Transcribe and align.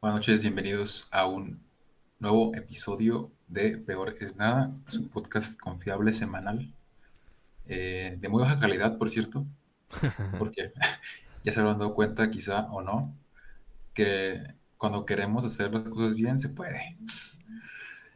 Buenas 0.00 0.18
noches, 0.20 0.42
bienvenidos 0.42 1.08
a 1.10 1.26
un 1.26 1.60
nuevo 2.20 2.54
episodio 2.54 3.30
de 3.48 3.78
Peor 3.78 4.14
es 4.20 4.36
Nada, 4.36 4.70
su 4.86 5.08
podcast 5.08 5.58
confiable 5.58 6.12
semanal, 6.12 6.72
eh, 7.66 8.16
de 8.20 8.28
muy 8.28 8.42
baja 8.42 8.58
calidad, 8.58 8.96
por 8.98 9.10
cierto, 9.10 9.44
porque 10.38 10.72
ya 11.44 11.52
se 11.52 11.60
habrán 11.60 11.78
dado 11.78 11.94
cuenta, 11.94 12.30
quizá 12.30 12.66
o 12.70 12.82
no, 12.82 13.14
que 13.94 14.42
cuando 14.76 15.04
queremos 15.04 15.44
hacer 15.44 15.72
las 15.72 15.88
cosas 15.88 16.14
bien, 16.14 16.38
se 16.38 16.50
puede. 16.50 16.96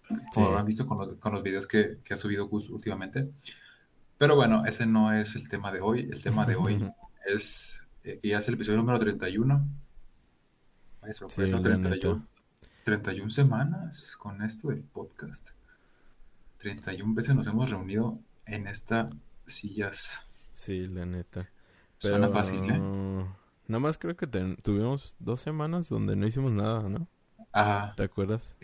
Como 0.08 0.22
Sí. 0.32 0.40
habrán 0.40 0.66
visto 0.66 0.86
con 0.86 0.98
los, 0.98 1.14
con 1.14 1.32
los 1.32 1.42
videos 1.42 1.66
que, 1.66 1.98
que 2.04 2.14
ha 2.14 2.16
subido 2.16 2.46
Gus 2.46 2.68
últimamente. 2.70 3.30
Pero 4.18 4.36
bueno, 4.36 4.64
ese 4.66 4.86
no 4.86 5.12
es 5.12 5.34
el 5.34 5.48
tema 5.48 5.72
de 5.72 5.80
hoy. 5.80 6.08
El 6.12 6.22
tema 6.22 6.44
de 6.44 6.54
hoy 6.54 6.92
es 7.26 7.82
eh, 8.04 8.20
que 8.22 8.28
ya 8.28 8.38
es 8.38 8.46
el 8.48 8.54
episodio 8.54 8.76
número 8.78 8.98
31. 9.00 9.66
Sorpresa, 11.12 11.56
Sí, 11.58 11.62
la 11.62 11.62
31. 11.62 12.26
31 12.84 13.30
semanas 13.30 14.16
con 14.18 14.42
esto 14.42 14.68
del 14.68 14.80
podcast. 14.82 15.46
31 16.58 17.14
veces 17.14 17.34
nos 17.34 17.46
hemos 17.46 17.70
reunido 17.70 18.18
en 18.46 18.66
estas 18.66 19.12
sillas. 19.46 20.26
Sí, 20.54 20.86
la 20.88 21.04
neta. 21.06 21.48
Suena 21.98 22.28
fácil, 22.30 22.60
¿eh? 22.70 22.78
Nada 23.68 23.80
más 23.80 23.98
creo 23.98 24.16
que 24.16 24.26
ten- 24.26 24.56
tuvimos 24.56 25.14
dos 25.18 25.40
semanas 25.40 25.88
donde 25.88 26.16
no 26.16 26.26
hicimos 26.26 26.52
nada, 26.52 26.88
¿no? 26.88 27.06
Ajá. 27.52 27.94
¿Te 27.96 28.02
acuerdas? 28.04 28.54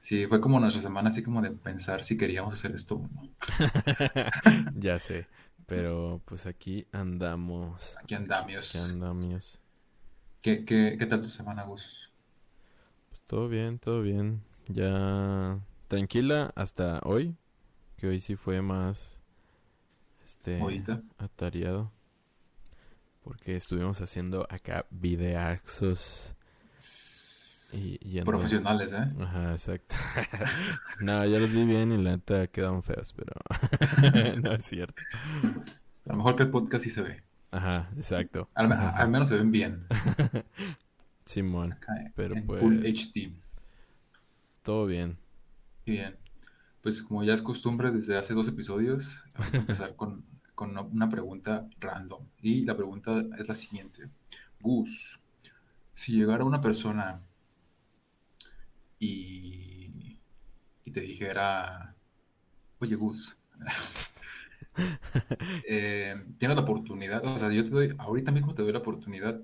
Sí, 0.00 0.26
fue 0.26 0.40
como 0.40 0.60
nuestra 0.60 0.82
semana 0.82 1.08
así 1.10 1.22
como 1.22 1.40
de 1.42 1.50
pensar 1.50 2.04
si 2.04 2.16
queríamos 2.16 2.54
hacer 2.54 2.72
esto 2.72 2.96
o 2.96 3.08
no. 3.08 3.28
Ya 4.74 4.98
sé. 4.98 5.26
Pero 5.66 6.20
pues 6.26 6.46
aquí 6.46 6.86
andamos. 6.92 7.96
Aquí 8.02 8.14
andamos. 8.14 8.74
Aquí 8.76 8.78
andamos. 8.92 9.58
¿Qué, 10.46 10.64
qué, 10.64 10.94
qué 10.96 11.06
tal 11.06 11.22
tu 11.22 11.28
semana, 11.28 11.64
Gus? 11.64 12.08
Pues 13.08 13.20
todo 13.26 13.48
bien, 13.48 13.80
todo 13.80 14.00
bien. 14.00 14.44
Ya 14.68 15.58
tranquila 15.88 16.52
hasta 16.54 17.00
hoy. 17.02 17.34
Que 17.96 18.06
hoy 18.06 18.20
sí 18.20 18.36
fue 18.36 18.62
más. 18.62 19.18
Este. 20.24 20.60
Ahorita. 20.60 21.02
Atareado. 21.18 21.90
Porque 23.24 23.56
estuvimos 23.56 24.00
haciendo 24.00 24.46
acá 24.48 24.86
videaxos. 24.90 26.32
Y, 27.72 27.98
y 28.00 28.18
ando- 28.20 28.26
Profesionales, 28.26 28.92
¿eh? 28.92 29.08
Ajá, 29.20 29.50
exacto. 29.50 29.96
no, 31.00 31.24
ya 31.26 31.40
los 31.40 31.50
vi 31.50 31.64
bien 31.64 31.90
y 31.90 32.00
la 32.00 32.12
neta 32.12 32.46
quedaron 32.46 32.84
feos, 32.84 33.12
pero 33.14 33.32
no 34.42 34.52
es 34.52 34.64
cierto. 34.64 35.02
A 36.04 36.10
lo 36.10 36.18
mejor 36.18 36.36
que 36.36 36.44
el 36.44 36.50
podcast 36.50 36.84
sí 36.84 36.90
se 36.90 37.02
ve. 37.02 37.26
Ajá, 37.56 37.90
exacto. 37.96 38.48
Al, 38.54 38.70
Ajá. 38.72 38.90
al 38.90 39.08
menos 39.08 39.28
se 39.28 39.36
ven 39.36 39.50
bien. 39.50 39.86
Simón, 41.24 41.72
Acá 41.72 41.92
Pero 42.14 42.36
en 42.36 42.46
pues- 42.46 42.60
Full 42.60 42.84
HD. 42.84 43.32
todo 44.62 44.86
bien. 44.86 45.16
Bien. 45.84 46.16
Pues 46.82 47.02
como 47.02 47.24
ya 47.24 47.34
es 47.34 47.42
costumbre 47.42 47.90
desde 47.90 48.16
hace 48.16 48.34
dos 48.34 48.46
episodios, 48.48 49.24
vamos 49.36 49.54
a 49.54 49.56
empezar 49.56 49.96
con, 49.96 50.24
con 50.54 50.76
una- 50.76 51.08
pregunta 51.10 51.68
random. 51.80 52.24
Y 52.42 52.64
la 52.64 52.76
pregunta 52.76 53.24
es 53.38 53.48
la 53.48 53.54
siguiente. 53.54 54.08
Gus, 54.60 55.18
si 55.94 56.12
llegara 56.12 56.44
una 56.44 56.60
persona 56.60 57.20
y, 58.98 60.18
y 60.84 60.90
te 60.92 61.00
dijera, 61.00 61.94
oye 62.78 62.94
Gus, 62.94 63.36
eh, 65.68 66.14
tienes 66.38 66.56
la 66.56 66.62
oportunidad, 66.62 67.24
o 67.26 67.38
sea, 67.38 67.50
yo 67.50 67.64
te 67.64 67.70
doy, 67.70 67.94
ahorita 67.98 68.32
mismo 68.32 68.54
te 68.54 68.62
doy 68.62 68.72
la 68.72 68.78
oportunidad 68.80 69.40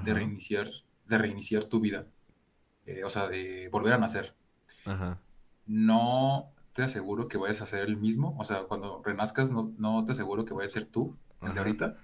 de 0.00 0.14
reiniciar, 0.14 0.70
de 1.06 1.18
reiniciar 1.18 1.64
tu 1.66 1.80
vida, 1.80 2.06
eh, 2.86 3.04
o 3.04 3.10
sea, 3.10 3.28
de 3.28 3.68
volver 3.70 3.94
a 3.94 3.98
nacer. 3.98 4.34
ajá. 4.84 5.18
No 5.66 6.52
te 6.74 6.82
aseguro 6.82 7.28
que 7.28 7.36
vayas 7.38 7.60
a 7.62 7.66
ser 7.66 7.82
el 7.84 7.96
mismo, 7.98 8.34
o 8.38 8.44
sea, 8.44 8.64
cuando 8.64 9.02
renazcas 9.04 9.50
no, 9.52 9.72
no 9.78 10.04
te 10.06 10.12
aseguro 10.12 10.44
que 10.44 10.54
vayas 10.54 10.72
a 10.72 10.80
ser 10.80 10.86
tú, 10.86 11.16
el 11.42 11.52
de 11.54 11.60
ahorita. 11.60 11.96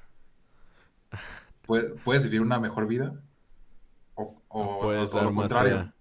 Puedes, 1.66 1.92
puedes 2.04 2.24
vivir 2.24 2.40
una 2.42 2.58
mejor 2.58 2.86
vida 2.86 3.20
o, 4.14 4.42
o- 4.48 4.80
Puedes 4.80 5.12
o- 5.12 5.16
o 5.16 5.16
dar 5.16 5.24
lo 5.24 5.32
más 5.32 5.48
contrario. 5.48 5.74
vida. 5.74 5.94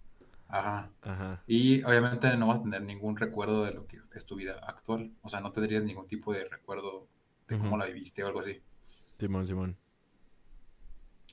Ajá. 0.50 0.90
Ajá. 1.04 1.44
Y 1.48 1.84
obviamente 1.84 2.36
no 2.36 2.48
vas 2.48 2.60
a 2.60 2.64
tener 2.64 2.82
ningún 2.82 3.16
recuerdo 3.16 3.66
de 3.66 3.74
lo 3.74 3.88
que 3.88 4.00
es 4.14 4.26
tu 4.26 4.36
vida 4.36 4.60
actual, 4.66 5.12
o 5.22 5.30
sea, 5.30 5.40
no 5.40 5.52
tendrías 5.52 5.84
ningún 5.84 6.08
tipo 6.08 6.34
de 6.34 6.46
recuerdo 6.46 7.08
de 7.48 7.58
cómo 7.58 7.78
la 7.78 7.86
viviste 7.86 8.24
o 8.24 8.28
algo 8.28 8.40
así. 8.42 8.62
Simón, 9.18 9.48
Simón. 9.48 9.78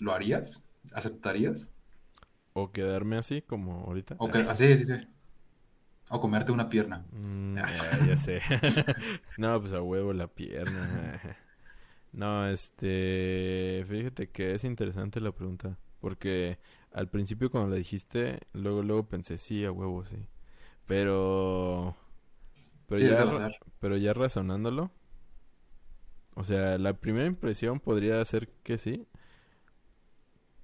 ¿Lo 0.00 0.12
harías? 0.12 0.64
¿Aceptarías? 0.92 1.70
O 2.52 2.70
quedarme 2.72 3.16
así 3.16 3.42
como 3.42 3.84
ahorita. 3.86 4.16
O 4.18 4.30
que, 4.30 4.38
ah, 4.38 4.54
sí, 4.54 4.76
sí, 4.76 4.84
sí. 4.86 4.94
O 6.08 6.20
comerte 6.20 6.52
una 6.52 6.68
pierna. 6.68 7.04
Mm, 7.12 7.56
ya, 7.56 8.06
ya 8.06 8.16
sé. 8.16 8.40
no, 9.38 9.60
pues 9.60 9.72
a 9.72 9.82
huevo 9.82 10.12
la 10.12 10.28
pierna. 10.28 11.20
no, 12.12 12.46
este, 12.46 13.84
fíjate 13.88 14.30
que 14.30 14.54
es 14.54 14.64
interesante 14.64 15.20
la 15.20 15.32
pregunta, 15.32 15.78
porque 16.00 16.58
al 16.96 17.08
principio 17.10 17.50
cuando 17.52 17.70
la 17.70 17.76
dijiste, 17.76 18.40
luego 18.54 18.82
luego 18.82 19.08
pensé, 19.08 19.38
sí, 19.38 19.64
a 19.66 19.72
huevo, 19.72 20.04
sí. 20.06 20.16
Pero 20.86 21.96
pero 22.88 23.00
Sí, 23.00 23.06
ya 23.06 23.24
pero 23.80 23.96
ya 23.98 24.14
razonándolo, 24.14 24.92
o 26.34 26.44
sea, 26.44 26.78
la 26.78 26.94
primera 26.94 27.26
impresión 27.26 27.80
podría 27.80 28.24
ser 28.24 28.48
que 28.62 28.78
sí, 28.78 29.06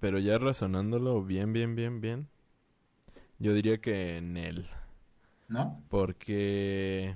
pero 0.00 0.18
ya 0.18 0.36
razonándolo 0.38 1.22
bien, 1.24 1.52
bien, 1.54 1.74
bien, 1.74 2.00
bien, 2.02 2.28
yo 3.38 3.52
diría 3.54 3.78
que 3.80 4.16
en 4.16 4.36
él. 4.36 4.68
¿No? 5.48 5.82
Porque, 5.88 7.14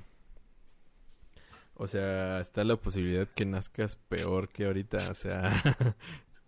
o 1.74 1.86
sea, 1.86 2.40
está 2.40 2.64
la 2.64 2.76
posibilidad 2.76 3.28
que 3.28 3.44
nazcas 3.46 3.96
peor 3.96 4.48
que 4.48 4.66
ahorita, 4.66 5.10
o 5.10 5.14
sea, 5.14 5.52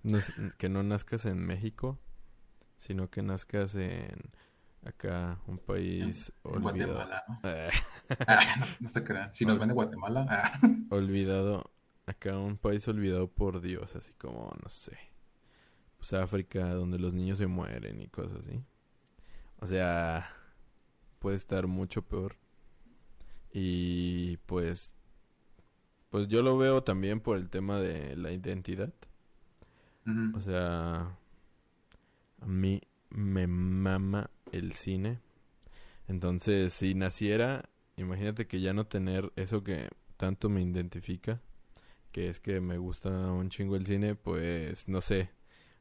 no 0.02 0.18
que 0.58 0.68
no 0.68 0.82
nazcas 0.82 1.26
en 1.26 1.38
México, 1.40 1.98
sino 2.78 3.10
que 3.10 3.22
nazcas 3.22 3.74
en 3.74 4.32
acá, 4.84 5.38
un 5.46 5.58
país 5.58 6.32
En 6.44 6.64
olvidado. 6.64 6.94
Guatemala, 6.94 7.24
¿no? 7.28 7.40
Eh, 7.44 7.70
Ah, 8.26 8.56
no, 8.58 8.66
no 8.80 8.88
se 8.88 9.04
crean. 9.04 9.34
Si 9.34 9.44
nos 9.44 9.58
ven 9.58 9.68
de 9.68 9.74
Guatemala, 9.74 10.26
ah. 10.30 10.60
olvidado, 10.90 11.70
acá 12.06 12.38
un 12.38 12.56
país 12.56 12.86
olvidado 12.88 13.28
por 13.28 13.60
Dios, 13.60 13.94
así 13.96 14.12
como, 14.14 14.50
no 14.62 14.68
sé, 14.70 14.96
pues 15.98 16.12
África, 16.14 16.72
donde 16.72 16.98
los 16.98 17.12
niños 17.14 17.38
se 17.38 17.46
mueren 17.46 18.00
y 18.00 18.08
cosas 18.08 18.38
así. 18.38 18.62
O 19.60 19.66
sea, 19.66 20.30
puede 21.18 21.36
estar 21.36 21.66
mucho 21.66 22.02
peor. 22.02 22.36
Y 23.52 24.36
pues, 24.46 24.92
pues 26.10 26.28
yo 26.28 26.42
lo 26.42 26.56
veo 26.56 26.84
también 26.84 27.20
por 27.20 27.36
el 27.36 27.50
tema 27.50 27.80
de 27.80 28.16
la 28.16 28.30
identidad. 28.32 28.92
O 30.34 30.40
sea, 30.40 31.18
a 32.40 32.46
mí 32.46 32.80
me 33.10 33.46
mama 33.46 34.30
el 34.52 34.72
cine. 34.72 35.20
Entonces, 36.06 36.72
si 36.72 36.94
naciera, 36.94 37.68
imagínate 37.96 38.46
que 38.46 38.60
ya 38.60 38.72
no 38.72 38.86
tener 38.86 39.32
eso 39.36 39.62
que 39.62 39.88
tanto 40.16 40.48
me 40.48 40.62
identifica, 40.62 41.40
que 42.12 42.28
es 42.28 42.40
que 42.40 42.60
me 42.60 42.78
gusta 42.78 43.10
un 43.10 43.50
chingo 43.50 43.76
el 43.76 43.86
cine, 43.86 44.14
pues 44.14 44.88
no 44.88 45.00
sé. 45.00 45.30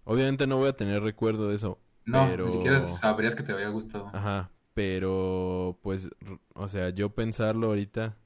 Obviamente 0.03 0.47
no 0.47 0.57
voy 0.57 0.69
a 0.69 0.75
tener 0.75 1.01
recuerdo 1.03 1.50
de 1.50 1.56
eso. 1.56 1.79
No, 2.06 2.28
pero- 2.29 2.45
ni 2.45 2.51
siquiera 2.51 2.81
sabrías 2.81 3.35
que 3.35 3.44
te 3.44 3.51
había 3.53 3.69
gustado. 3.69 4.09
Ajá, 4.13 4.51
pero 4.74 5.79
pues, 5.81 6.09
o 6.53 6.68
sea, 6.69 6.89
yo 6.89 7.13
pensarlo 7.16 7.68
ahorita 7.68 8.18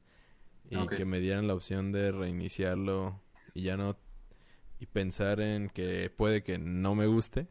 y 0.70 0.88
que 0.88 1.06
me 1.06 1.20
dieran 1.20 1.48
la 1.48 1.54
opción 1.56 1.92
de 1.92 2.12
reiniciarlo 2.12 3.22
y 3.54 3.64
ya 3.64 3.78
no, 3.78 3.98
y 4.80 4.86
pensar 4.88 5.40
en 5.42 5.70
que 5.70 6.10
puede 6.10 6.44
que 6.44 6.58
no 6.58 6.96
me 6.96 7.08
guste, 7.08 7.48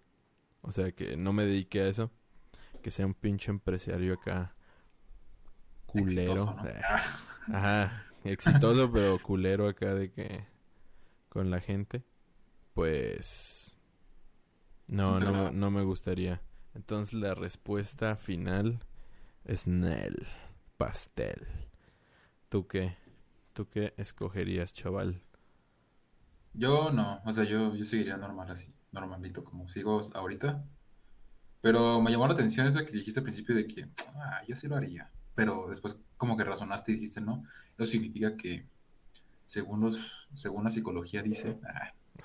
o 0.62 0.72
sea, 0.72 0.92
que 0.92 1.16
no 1.16 1.32
me 1.32 1.44
dedique 1.46 1.80
a 1.82 1.88
eso, 1.88 2.10
que 2.82 2.90
sea 2.92 3.06
un 3.06 3.14
pinche 3.14 3.50
empresario 3.50 4.14
acá 4.14 4.54
culero. 5.86 6.44
Exitoso, 6.44 6.54
¿no? 6.54 6.64
Eh, 6.64 6.80
Ajá, 7.50 8.06
exitoso 8.24 8.90
pero 8.92 9.20
culero 9.20 9.68
acá 9.68 9.94
de 9.94 10.12
que 10.12 10.46
con 11.28 11.50
la 11.50 11.60
gente, 11.60 12.04
pues 12.74 13.76
no, 14.86 15.20
no, 15.20 15.50
no 15.50 15.70
me 15.70 15.82
gustaría. 15.82 16.42
Entonces 16.74 17.14
la 17.14 17.34
respuesta 17.34 18.16
final 18.16 18.80
es 19.44 19.66
Nel, 19.66 20.26
pastel. 20.78 21.46
¿Tú 22.50 22.66
qué? 22.66 22.96
¿Tú 23.54 23.68
qué 23.68 23.94
escogerías, 23.96 24.72
chaval? 24.74 25.22
Yo 26.52 26.90
no, 26.92 27.20
o 27.24 27.32
sea, 27.32 27.42
yo, 27.44 27.74
yo 27.74 27.84
seguiría 27.84 28.16
normal 28.16 28.50
así, 28.50 28.72
normalito, 28.92 29.44
como 29.44 29.68
sigo 29.68 30.00
ahorita. 30.14 30.64
Pero 31.60 32.00
me 32.00 32.10
llamó 32.10 32.26
la 32.26 32.34
atención 32.34 32.66
eso 32.66 32.84
que 32.84 32.92
dijiste 32.92 33.20
al 33.20 33.24
principio 33.24 33.54
de 33.54 33.66
que, 33.66 33.88
ah, 34.16 34.42
yo 34.48 34.56
sí 34.56 34.66
lo 34.66 34.76
haría. 34.76 35.10
Pero 35.34 35.66
después 35.68 36.00
como 36.16 36.36
que 36.36 36.44
razonaste 36.44 36.92
y 36.92 36.94
dijiste, 36.94 37.20
no, 37.20 37.44
eso 37.76 37.86
significa 37.86 38.36
que 38.36 38.66
según 39.46 39.80
los, 39.80 40.28
según 40.34 40.64
la 40.64 40.70
psicología 40.70 41.22
dice, 41.22 41.58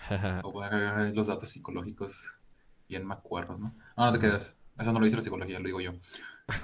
ah, 0.09 0.41
o, 0.43 0.61
ah, 0.61 1.11
los 1.13 1.27
datos 1.27 1.49
psicológicos 1.49 2.37
bien 2.87 3.05
macuarros, 3.05 3.59
¿no? 3.59 3.75
No, 3.97 4.05
no 4.05 4.13
te 4.13 4.19
quedas. 4.19 4.55
Eso 4.77 4.91
no 4.91 4.99
lo 4.99 5.05
dice 5.05 5.17
la 5.17 5.23
psicología, 5.23 5.59
lo 5.59 5.65
digo 5.65 5.81
yo. 5.81 5.93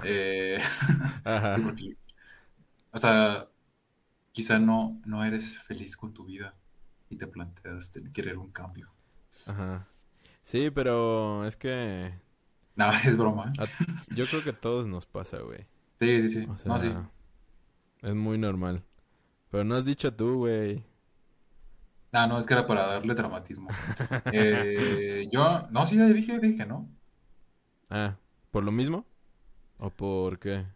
Eh, 0.04 0.58
porque, 1.64 1.96
o 2.92 2.98
sea, 2.98 3.48
quizá 4.30 4.58
no, 4.58 5.00
no 5.04 5.24
eres 5.24 5.58
feliz 5.60 5.96
con 5.96 6.12
tu 6.12 6.24
vida 6.24 6.54
y 7.08 7.16
te 7.16 7.26
planteas 7.26 7.92
querer 8.12 8.38
un 8.38 8.52
cambio. 8.52 8.92
Ajá. 9.46 9.88
Sí, 10.44 10.70
pero 10.70 11.46
es 11.46 11.56
que 11.56 12.12
No, 12.76 12.90
es 13.04 13.16
broma. 13.16 13.52
a- 13.56 13.70
yo 14.10 14.28
creo 14.28 14.42
que 14.42 14.50
a 14.50 14.60
todos 14.60 14.86
nos 14.86 15.06
pasa, 15.06 15.38
güey. 15.40 15.66
Sí, 16.00 16.22
sí, 16.22 16.28
sí. 16.28 16.46
O 16.48 16.56
No, 16.64 16.78
sí. 16.78 16.88
es 18.02 18.14
muy 18.14 18.36
normal. 18.38 18.84
Pero 19.50 19.64
no 19.64 19.76
has 19.76 19.84
dicho 19.84 20.14
tú, 20.14 20.38
güey. 20.40 20.84
Ah, 22.12 22.26
no, 22.26 22.38
es 22.38 22.46
que 22.46 22.52
era 22.54 22.66
para 22.66 22.86
darle 22.86 23.14
dramatismo. 23.14 23.80
Eh, 24.30 25.28
yo, 25.32 25.68
no, 25.70 25.86
sí, 25.86 25.96
ya 25.96 26.06
dije, 26.06 26.38
dije, 26.40 26.66
¿no? 26.66 26.90
Ah, 27.90 28.16
¿por 28.50 28.64
lo 28.64 28.72
mismo? 28.72 29.06
¿O 29.78 29.90
por 29.90 30.38
qué? 30.40 30.66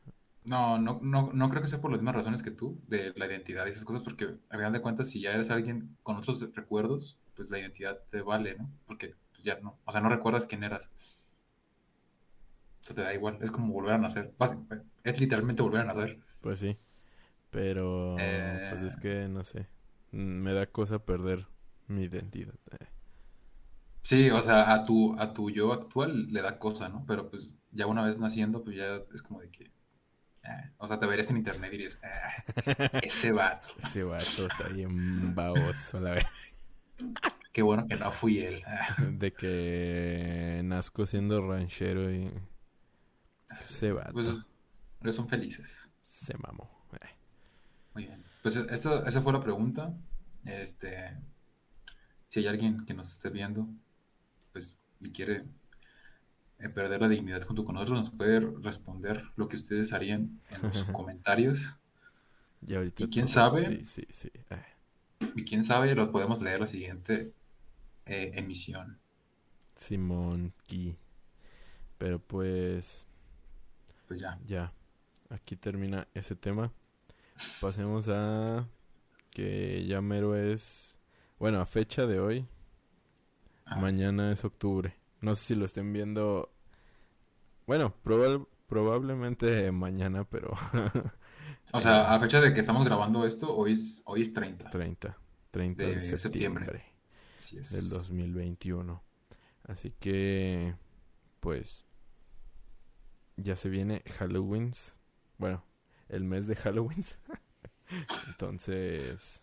No, 0.44 0.78
no, 0.78 1.00
no, 1.02 1.30
no 1.32 1.50
creo 1.50 1.60
que 1.62 1.66
sea 1.68 1.80
por 1.80 1.90
las 1.90 2.00
mismas 2.00 2.14
razones 2.14 2.42
que 2.42 2.52
tú, 2.52 2.80
de 2.86 3.12
la 3.16 3.26
identidad 3.26 3.66
y 3.66 3.70
esas 3.70 3.84
cosas, 3.84 4.02
porque 4.02 4.36
a 4.48 4.56
final 4.56 4.72
de 4.72 4.80
cuentas, 4.80 5.10
si 5.10 5.20
ya 5.20 5.32
eres 5.32 5.50
alguien 5.50 5.96
con 6.04 6.16
otros 6.16 6.40
recuerdos, 6.54 7.18
pues 7.36 7.50
la 7.50 7.58
identidad 7.60 8.00
te 8.10 8.22
vale, 8.22 8.56
¿no? 8.56 8.68
Porque 8.86 9.14
ya 9.42 9.60
no, 9.60 9.78
o 9.84 9.92
sea, 9.92 10.00
no 10.00 10.08
recuerdas 10.08 10.46
quién 10.46 10.64
eras. 10.64 10.90
O 12.82 12.86
sea, 12.86 12.96
te 12.96 13.02
da 13.02 13.14
igual, 13.14 13.38
es 13.42 13.50
como 13.50 13.72
volver 13.72 13.94
a 13.94 13.98
nacer. 13.98 14.32
Es 15.04 15.20
literalmente 15.20 15.62
volver 15.62 15.80
a 15.82 15.84
nacer. 15.84 16.18
Pues 16.40 16.58
sí. 16.60 16.78
Pero, 17.50 18.16
pues 18.70 18.82
es 18.82 18.96
que, 18.96 19.28
no 19.28 19.44
sé. 19.44 19.68
Me 20.12 20.52
da 20.54 20.66
cosa 20.66 21.00
perder 21.04 21.46
mi 21.88 22.04
identidad. 22.04 22.54
Eh, 22.80 22.86
Sí, 24.02 24.30
o 24.30 24.40
sea, 24.40 24.72
a 24.72 24.84
tu, 24.84 25.16
a 25.18 25.32
tu 25.34 25.50
yo 25.50 25.72
actual 25.72 26.32
le 26.32 26.40
da 26.42 26.58
cosa, 26.58 26.88
¿no? 26.88 27.04
Pero 27.06 27.28
pues 27.28 27.54
ya 27.72 27.86
una 27.86 28.04
vez 28.04 28.18
naciendo, 28.18 28.62
pues 28.62 28.76
ya 28.76 29.00
es 29.12 29.22
como 29.22 29.40
de 29.40 29.50
que, 29.50 29.64
eh, 30.44 30.72
o 30.78 30.88
sea, 30.88 31.00
te 31.00 31.06
verías 31.06 31.30
en 31.30 31.38
internet 31.38 31.70
y 31.74 31.78
dirías, 31.78 32.00
"Ah, 32.04 32.44
ese 33.02 33.32
vato, 33.32 33.70
Ese 33.78 34.02
vato 34.04 34.46
está 34.46 34.68
bien 34.68 35.34
baboso, 35.34 36.00
la 36.00 36.10
verdad. 36.12 36.30
Qué 37.52 37.62
bueno 37.62 37.86
que 37.88 37.96
no 37.96 38.12
fui 38.12 38.40
él. 38.40 38.62
De 39.18 39.32
que 39.32 40.60
nazco 40.64 41.06
siendo 41.06 41.46
ranchero 41.46 42.12
y 42.12 42.30
ese 43.50 43.92
vato 43.92 44.12
Pues, 44.12 44.28
pero 45.00 45.12
son 45.12 45.28
felices. 45.28 45.88
se 46.04 46.36
mamó. 46.38 46.68
Eh, 47.00 47.06
Muy 47.94 48.04
bien. 48.04 48.22
Pues 48.42 48.56
esta, 48.56 49.00
esa 49.08 49.22
fue 49.22 49.32
la 49.32 49.40
pregunta. 49.40 49.94
Este, 50.44 51.16
si 52.28 52.40
hay 52.40 52.46
alguien 52.46 52.84
que 52.84 52.94
nos 52.94 53.10
esté 53.10 53.30
viendo, 53.30 53.68
pues, 54.52 54.80
y 55.00 55.10
quiere 55.10 55.44
eh, 56.58 56.68
perder 56.68 57.00
la 57.00 57.08
dignidad 57.08 57.42
junto 57.42 57.64
con 57.64 57.74
nosotros, 57.74 57.98
nos 58.06 58.10
puede 58.10 58.40
responder 58.40 59.24
lo 59.36 59.48
que 59.48 59.56
ustedes 59.56 59.92
harían 59.92 60.40
en 60.50 60.62
los 60.62 60.84
comentarios. 60.92 61.74
Y 62.66 62.74
ahorita 62.74 63.04
¿Y 63.04 63.08
quién 63.08 63.28
sabe? 63.28 63.64
Sí, 63.64 63.86
sí, 63.86 64.06
sí. 64.12 64.30
Eh, 64.50 64.62
Y 65.34 65.44
quién 65.44 65.64
sabe, 65.64 65.94
lo 65.94 66.10
podemos 66.10 66.40
leer 66.42 66.60
la 66.60 66.66
siguiente 66.66 67.32
eh, 68.06 68.32
emisión. 68.34 68.98
Simón 69.74 70.52
Ki. 70.66 70.96
Pero 71.98 72.18
pues, 72.18 73.06
Pues 74.08 74.20
ya. 74.20 74.38
ya. 74.46 74.72
Aquí 75.30 75.56
termina 75.56 76.06
ese 76.14 76.36
tema. 76.36 76.72
Pasemos 77.60 78.08
a 78.08 78.66
que 79.30 79.84
ya 79.86 80.00
mero 80.00 80.36
es. 80.36 80.98
Bueno, 81.38 81.60
a 81.60 81.66
fecha 81.66 82.06
de 82.06 82.20
hoy. 82.20 82.46
Ah, 83.64 83.76
Mañana 83.76 84.32
es 84.32 84.44
octubre. 84.44 84.94
No 85.20 85.34
sé 85.34 85.44
si 85.48 85.54
lo 85.54 85.64
estén 85.64 85.92
viendo. 85.92 86.50
Bueno, 87.66 87.92
probab- 88.04 88.46
probablemente 88.68 89.70
mañana, 89.72 90.24
pero 90.24 90.54
o 91.76 91.80
sea, 91.80 92.14
a 92.14 92.20
fecha 92.20 92.40
de 92.40 92.52
que 92.52 92.60
estamos 92.60 92.84
grabando 92.84 93.26
esto, 93.26 93.54
hoy 93.54 93.72
es, 93.72 94.02
hoy 94.06 94.22
es 94.22 94.32
30. 94.32 94.70
30. 94.70 95.18
30 95.50 95.82
de, 95.82 95.94
De 95.94 96.00
septiembre, 96.00 96.64
septiembre. 96.66 96.84
Así 97.38 97.58
es. 97.58 97.72
del 97.72 97.88
2021. 97.90 99.02
Así 99.64 99.92
que, 99.98 100.74
pues, 101.40 101.84
ya 103.36 103.56
se 103.56 103.68
viene 103.68 104.02
Halloween. 104.18 104.72
Bueno, 105.38 105.64
el 106.08 106.24
mes 106.24 106.46
de 106.46 106.56
Halloween. 106.56 107.04
Entonces, 108.28 109.42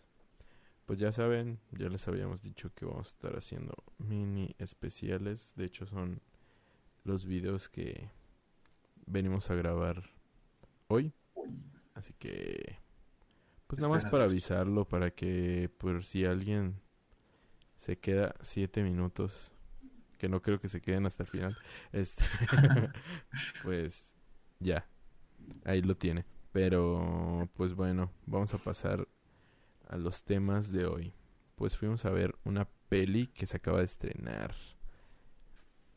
pues 0.86 0.98
ya 0.98 1.12
saben, 1.12 1.60
ya 1.72 1.88
les 1.88 2.06
habíamos 2.08 2.42
dicho 2.42 2.70
que 2.74 2.84
vamos 2.84 3.08
a 3.08 3.10
estar 3.10 3.36
haciendo 3.36 3.74
mini 3.98 4.54
especiales. 4.58 5.52
De 5.56 5.64
hecho, 5.64 5.86
son 5.86 6.20
los 7.04 7.26
videos 7.26 7.68
que 7.68 8.10
venimos 9.06 9.50
a 9.50 9.54
grabar 9.54 10.10
hoy. 10.88 11.12
Así 11.94 12.12
que, 12.18 12.78
pues 13.66 13.80
nada 13.80 13.94
más 13.94 14.04
para 14.04 14.24
avisarlo, 14.24 14.86
para 14.86 15.10
que 15.12 15.70
por 15.78 16.04
si 16.04 16.24
alguien 16.24 16.80
se 17.76 17.98
queda 17.98 18.34
siete 18.42 18.82
minutos, 18.82 19.52
que 20.18 20.28
no 20.28 20.42
creo 20.42 20.60
que 20.60 20.68
se 20.68 20.80
queden 20.80 21.06
hasta 21.06 21.22
el 21.22 21.28
final, 21.28 21.56
este, 21.92 22.24
pues 23.62 24.12
ya, 24.58 24.86
ahí 25.64 25.82
lo 25.82 25.96
tiene. 25.96 26.24
Pero, 26.52 27.48
pues 27.54 27.74
bueno, 27.74 28.12
vamos 28.26 28.54
a 28.54 28.58
pasar 28.58 29.08
a 29.88 29.96
los 29.96 30.24
temas 30.24 30.70
de 30.70 30.86
hoy. 30.86 31.12
Pues 31.56 31.76
fuimos 31.76 32.04
a 32.04 32.10
ver 32.10 32.34
una 32.44 32.68
peli 32.88 33.26
que 33.28 33.46
se 33.46 33.56
acaba 33.56 33.78
de 33.78 33.84
estrenar. 33.84 34.54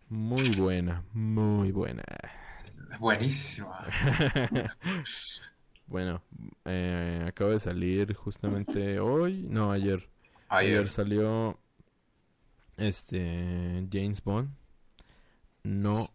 Muy 0.09 0.49
buena, 0.51 1.03
muy 1.13 1.71
buena. 1.71 2.03
Buenísima. 2.99 3.85
bueno, 5.87 6.21
eh, 6.65 7.23
acaba 7.27 7.51
de 7.51 7.59
salir 7.59 8.13
justamente 8.13 8.99
hoy, 8.99 9.47
no, 9.49 9.71
ayer. 9.71 10.07
Ayer 10.49 10.79
Ayer. 10.79 10.89
salió 10.89 11.57
este 12.77 13.87
James 13.91 14.23
Bond. 14.23 14.49
No 15.63 16.07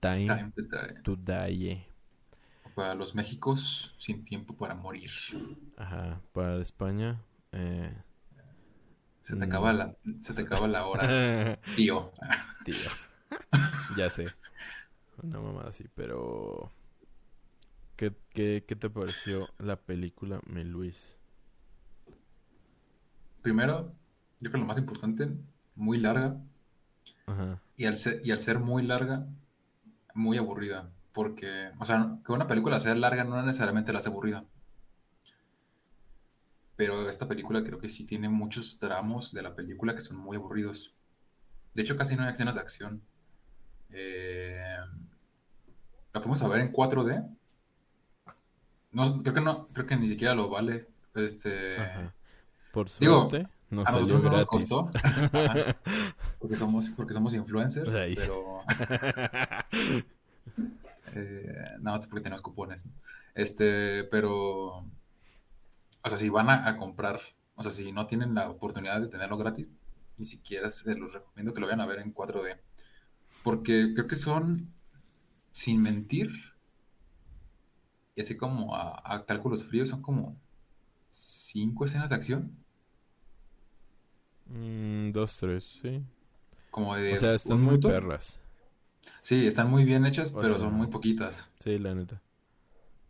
Time 0.00 0.26
Time 0.26 0.52
to 0.54 0.62
Die. 0.62 1.02
to 1.02 1.16
Die. 1.16 1.86
Para 2.74 2.94
los 2.94 3.14
Méxicos, 3.14 3.94
sin 3.98 4.24
tiempo 4.24 4.54
para 4.56 4.74
morir. 4.74 5.10
Ajá, 5.76 6.20
para 6.32 6.60
España. 6.60 7.20
Eh, 7.52 7.92
Se 9.20 9.36
te 9.36 9.44
acaba 9.44 9.72
la, 9.72 9.96
se 10.20 10.34
te 10.34 10.42
acaba 10.42 10.68
la 10.68 10.86
hora, 10.86 11.58
tío. 11.76 12.12
tío. 12.64 12.90
ya 13.96 14.10
sé. 14.10 14.26
Una 15.22 15.40
mamada 15.40 15.70
así, 15.70 15.84
pero. 15.94 16.70
¿Qué, 17.96 18.12
qué, 18.30 18.64
qué 18.66 18.76
te 18.76 18.90
pareció 18.90 19.48
la 19.58 19.76
película, 19.76 20.40
mi 20.46 20.64
Luis? 20.64 21.18
Primero, 23.42 23.92
yo 24.40 24.50
creo 24.50 24.52
que 24.52 24.58
lo 24.58 24.66
más 24.66 24.78
importante, 24.78 25.28
muy 25.76 25.98
larga. 25.98 26.40
Ajá. 27.26 27.60
Y 27.76 27.86
al 27.86 27.96
ser, 27.96 28.20
y 28.24 28.30
al 28.30 28.38
ser 28.38 28.58
muy 28.58 28.82
larga, 28.82 29.26
muy 30.14 30.38
aburrida. 30.38 30.90
Porque, 31.12 31.70
o 31.78 31.84
sea, 31.84 32.18
que 32.24 32.32
una 32.32 32.48
película 32.48 32.80
sea 32.80 32.94
larga 32.94 33.24
no 33.24 33.40
necesariamente 33.42 33.92
la 33.92 33.98
hace 33.98 34.08
aburrida. 34.08 34.44
Pero 36.76 37.08
esta 37.08 37.28
película 37.28 37.62
creo 37.62 37.78
que 37.78 37.88
sí 37.88 38.06
tiene 38.06 38.28
muchos 38.28 38.78
tramos 38.80 39.32
de 39.32 39.42
la 39.42 39.54
película 39.54 39.94
que 39.94 40.00
son 40.00 40.16
muy 40.16 40.36
aburridos. 40.36 40.94
De 41.74 41.82
hecho, 41.82 41.96
casi 41.96 42.16
no 42.16 42.24
hay 42.24 42.32
escenas 42.32 42.54
de 42.54 42.60
acción. 42.60 43.02
Eh, 43.90 44.76
la 46.12 46.20
fuimos 46.20 46.42
a 46.42 46.48
ver 46.48 46.60
en 46.60 46.72
4D. 46.72 47.28
No, 48.94 49.22
creo 49.22 49.34
que 49.34 49.40
no, 49.40 49.68
creo 49.68 49.86
que 49.86 49.96
ni 49.96 50.08
siquiera 50.08 50.34
lo 50.34 50.48
vale. 50.48 50.88
Este, 51.14 51.78
Ajá. 51.78 52.14
Por 52.72 52.90
digo, 52.98 53.28
suerte, 53.28 53.48
nos 53.70 53.86
a 53.86 53.92
nosotros 53.92 54.22
no 54.22 54.30
nos 54.30 54.46
costó. 54.46 54.90
Porque 56.38 56.56
somos, 56.56 56.90
porque 56.90 57.14
somos 57.14 57.32
influencers, 57.32 57.94
Ahí. 57.94 58.14
pero 58.16 58.60
eh, 61.14 61.64
no, 61.80 61.98
porque 62.02 62.20
tenemos 62.20 62.42
cupones. 62.42 62.86
Este, 63.34 64.04
pero, 64.04 64.80
o 64.80 66.08
sea, 66.08 66.18
si 66.18 66.28
van 66.28 66.50
a, 66.50 66.68
a 66.68 66.76
comprar, 66.76 67.18
o 67.54 67.62
sea, 67.62 67.72
si 67.72 67.92
no 67.92 68.06
tienen 68.06 68.34
la 68.34 68.50
oportunidad 68.50 69.00
de 69.00 69.08
tenerlo 69.08 69.38
gratis, 69.38 69.68
ni 70.18 70.26
siquiera 70.26 70.68
se 70.68 70.94
los 70.94 71.14
recomiendo 71.14 71.54
que 71.54 71.60
lo 71.60 71.66
vayan 71.66 71.80
a 71.80 71.86
ver 71.86 72.00
en 72.00 72.14
4D. 72.14 72.58
Porque 73.42 73.92
creo 73.94 74.06
que 74.06 74.16
son, 74.16 74.70
sin 75.52 75.80
mentir, 75.80 76.30
y 78.16 78.22
así 78.22 78.36
como 78.36 78.74
a, 78.76 79.00
a 79.04 79.24
cálculos 79.26 79.64
fríos, 79.64 79.88
son 79.90 80.02
como 80.02 80.40
cinco 81.10 81.84
escenas 81.86 82.10
de 82.10 82.16
acción. 82.16 82.64
Mm, 84.46 85.12
dos, 85.12 85.36
tres, 85.38 85.64
sí. 85.82 86.02
Como 86.70 86.94
de 86.96 87.02
O 87.10 87.16
sea, 87.16 87.34
están 87.34 87.62
muy 87.62 87.78
minuto. 87.78 87.78
perras. 87.78 88.40
Sí, 89.22 89.44
están 89.44 89.68
muy 89.70 89.84
bien 89.84 90.06
hechas, 90.06 90.32
O 90.32 90.40
pero 90.40 90.56
sea, 90.56 90.58
son 90.58 90.72
muy 90.74 90.86
poquitas. 90.86 91.50
Sí, 91.60 91.78
la 91.78 91.94
neta. 91.94 92.22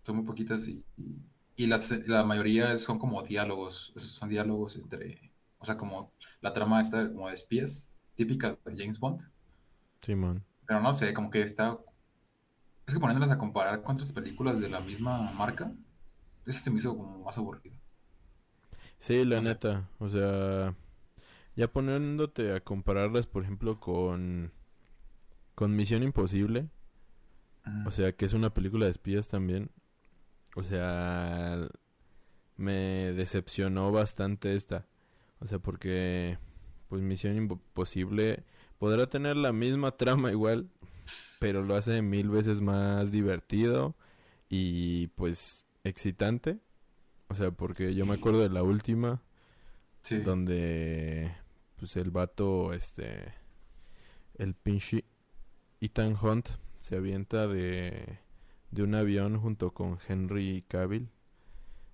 Son 0.05 0.17
muy 0.17 0.25
poquitas 0.25 0.69
y, 0.69 0.85
y, 0.97 1.17
y 1.57 1.67
las, 1.67 1.91
la 2.07 2.25
mayoría 2.25 2.77
son 2.79 2.99
como 2.99 3.23
diálogos. 3.23 3.93
Esos 3.97 4.13
son 4.13 4.29
diálogos 4.29 4.77
entre, 4.77 5.33
o 5.59 5.65
sea, 5.65 5.77
como 5.77 6.13
la 6.41 6.53
trama 6.53 6.81
está 6.83 7.11
como 7.13 7.29
de 7.29 7.35
espías, 7.35 7.91
típica 8.15 8.59
de 8.65 8.77
James 8.77 8.99
Bond. 9.01 9.23
Simón. 10.03 10.45
Pero 10.67 10.81
no 10.81 10.93
sé, 10.95 11.13
como 11.15 11.31
que 11.31 11.43
está 11.43 11.79
Es 12.87 12.95
que 12.95 13.01
poniéndolas 13.01 13.35
a 13.35 13.39
comparar 13.39 13.83
con 13.83 13.95
otras 13.95 14.13
películas 14.13 14.61
de 14.61 14.69
la 14.69 14.81
misma 14.81 15.33
marca, 15.33 15.73
ese 16.47 16.61
se 16.61 16.71
me 16.71 16.79
hizo 16.79 16.97
como 16.97 17.25
más 17.25 17.39
aburrido. 17.39 17.75
Sí, 18.99 19.25
la 19.25 19.41
neta, 19.41 19.89
o 19.99 20.09
sea, 20.09 20.75
ya 21.57 21.73
poniéndote 21.73 22.55
a 22.55 22.61
compararlas, 22.61 23.27
por 23.27 23.43
ejemplo, 23.43 23.81
con 23.81 24.53
con 25.55 25.77
Misión 25.77 26.03
Imposible, 26.03 26.69
o 27.87 27.91
sea, 27.91 28.13
que 28.13 28.27
es 28.27 28.33
una 28.33 28.53
película 28.53 28.87
de 28.87 28.91
espías 28.91 29.29
también. 29.29 29.71
O 30.57 30.63
sea, 30.63 31.69
me 32.57 33.13
decepcionó 33.13 33.91
bastante 33.91 34.55
esta. 34.55 34.87
O 35.41 35.47
sea, 35.47 35.59
porque 35.59 36.39
pues 36.89 37.03
Misión 37.03 37.37
Imposible 37.37 38.45
podrá 38.79 39.07
tener 39.09 39.37
la 39.37 39.53
misma 39.53 39.93
trama 39.93 40.31
igual, 40.31 40.69
pero 41.39 41.63
lo 41.65 41.77
hace 41.77 42.03
mil 42.03 42.29
veces 42.31 42.61
más 42.61 43.11
divertido 43.13 43.95
y 44.49 45.09
pues 45.09 45.67
excitante. 45.85 46.59
O 47.29 47.35
sea, 47.35 47.51
porque 47.53 47.95
yo 47.95 48.07
me 48.07 48.15
acuerdo 48.15 48.41
de 48.41 48.51
la 48.51 48.63
última 48.63 49.23
Sí. 50.03 50.19
donde 50.21 51.33
pues 51.77 51.97
el 51.97 52.11
vato 52.11 52.73
este 52.75 53.35
el 54.39 54.55
pinche 54.55 55.05
Ethan 55.81 56.17
Hunt 56.21 56.49
se 56.79 56.97
avienta 56.97 57.47
de 57.47 58.19
de 58.71 58.83
un 58.83 58.95
avión 58.95 59.39
junto 59.41 59.73
con 59.73 59.99
Henry 60.09 60.65
Cavill 60.69 61.09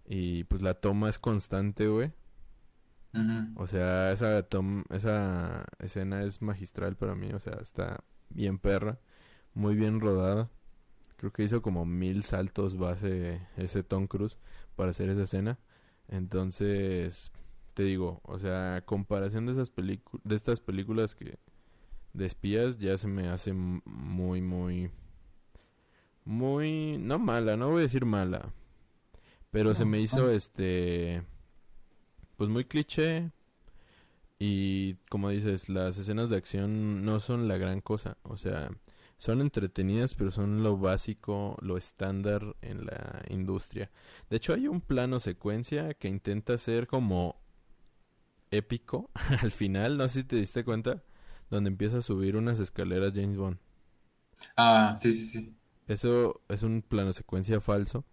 y 0.06 0.44
pues 0.44 0.62
la 0.62 0.74
toma 0.74 1.08
es 1.10 1.18
constante, 1.18 1.88
güey. 1.88 2.12
O 3.56 3.66
sea, 3.66 4.12
esa 4.12 4.42
tom- 4.44 4.84
esa 4.90 5.64
escena 5.80 6.22
es 6.22 6.42
magistral 6.42 6.96
para 6.96 7.14
mí, 7.14 7.32
o 7.32 7.40
sea, 7.40 7.54
está 7.60 8.02
bien 8.30 8.58
perra, 8.58 8.98
muy 9.54 9.74
bien 9.74 10.00
rodada. 10.00 10.50
Creo 11.16 11.32
que 11.32 11.44
hizo 11.44 11.60
como 11.62 11.84
mil 11.84 12.24
saltos 12.24 12.78
base 12.78 13.40
ese 13.56 13.82
Tom 13.82 14.06
Cruise 14.06 14.38
para 14.74 14.90
hacer 14.90 15.10
esa 15.10 15.24
escena. 15.24 15.58
Entonces, 16.08 17.30
te 17.74 17.82
digo, 17.82 18.20
o 18.24 18.38
sea, 18.38 18.82
comparación 18.86 19.46
de 19.46 19.52
esas 19.52 19.70
películas, 19.70 20.22
de 20.24 20.34
estas 20.34 20.60
películas 20.60 21.14
que 21.14 21.38
de 22.12 22.26
espías, 22.26 22.78
ya 22.78 22.98
se 22.98 23.06
me 23.06 23.28
hace 23.28 23.52
muy, 23.52 24.40
muy, 24.40 24.90
muy, 26.24 26.98
no 26.98 27.18
mala, 27.18 27.56
no 27.56 27.70
voy 27.70 27.80
a 27.80 27.82
decir 27.82 28.04
mala, 28.04 28.52
pero 29.50 29.74
se 29.74 29.84
me 29.84 30.00
hizo 30.00 30.24
no. 30.24 30.30
este, 30.30 31.22
pues 32.36 32.50
muy 32.50 32.64
cliché 32.64 33.30
y 34.40 34.96
como 35.10 35.30
dices, 35.30 35.68
las 35.68 35.98
escenas 35.98 36.30
de 36.30 36.38
acción 36.38 37.04
no 37.04 37.20
son 37.20 37.48
la 37.48 37.58
gran 37.58 37.82
cosa, 37.82 38.18
o 38.24 38.38
sea, 38.38 38.70
son 39.18 39.42
entretenidas, 39.42 40.16
pero 40.16 40.32
son 40.32 40.62
lo 40.64 40.78
básico, 40.78 41.56
lo 41.62 41.76
estándar 41.76 42.56
en 42.62 42.86
la 42.86 43.22
industria. 43.30 43.90
De 44.30 44.38
hecho, 44.38 44.54
hay 44.54 44.68
un 44.68 44.80
plano 44.80 45.20
secuencia 45.20 45.94
que 45.94 46.08
intenta 46.08 46.58
ser 46.58 46.88
como 46.88 47.36
épico 48.50 49.10
al 49.42 49.52
final, 49.52 49.96
no 49.96 50.08
sé 50.08 50.20
si 50.22 50.24
te 50.26 50.36
diste 50.36 50.64
cuenta, 50.64 51.02
donde 51.50 51.68
empieza 51.68 51.98
a 51.98 52.02
subir 52.02 52.36
unas 52.36 52.58
escaleras 52.60 53.12
James 53.14 53.36
Bond. 53.36 53.58
Ah, 54.56 54.94
sí, 54.96 55.12
sí, 55.12 55.26
sí. 55.26 55.56
Eso 55.86 56.40
es 56.48 56.62
un 56.62 56.82
plano 56.82 57.12
secuencia 57.12 57.60
falso. 57.60 58.04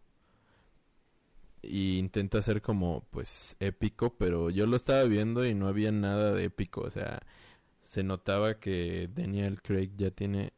Y 1.68 2.00
intenta 2.00 2.42
ser 2.42 2.62
como, 2.62 3.04
pues, 3.12 3.56
épico, 3.60 4.16
pero 4.18 4.50
yo 4.50 4.66
lo 4.68 4.76
estaba 4.78 5.04
viendo 5.04 5.46
y 5.46 5.54
no 5.54 5.68
había 5.68 5.92
nada 5.92 6.32
de 6.34 6.46
épico. 6.46 6.82
O 6.82 6.90
sea, 6.90 7.20
se 7.84 8.04
notaba 8.04 8.60
que 8.60 9.10
Daniel 9.14 9.62
Craig 9.62 9.92
ya 9.98 10.12
tiene 10.12 10.54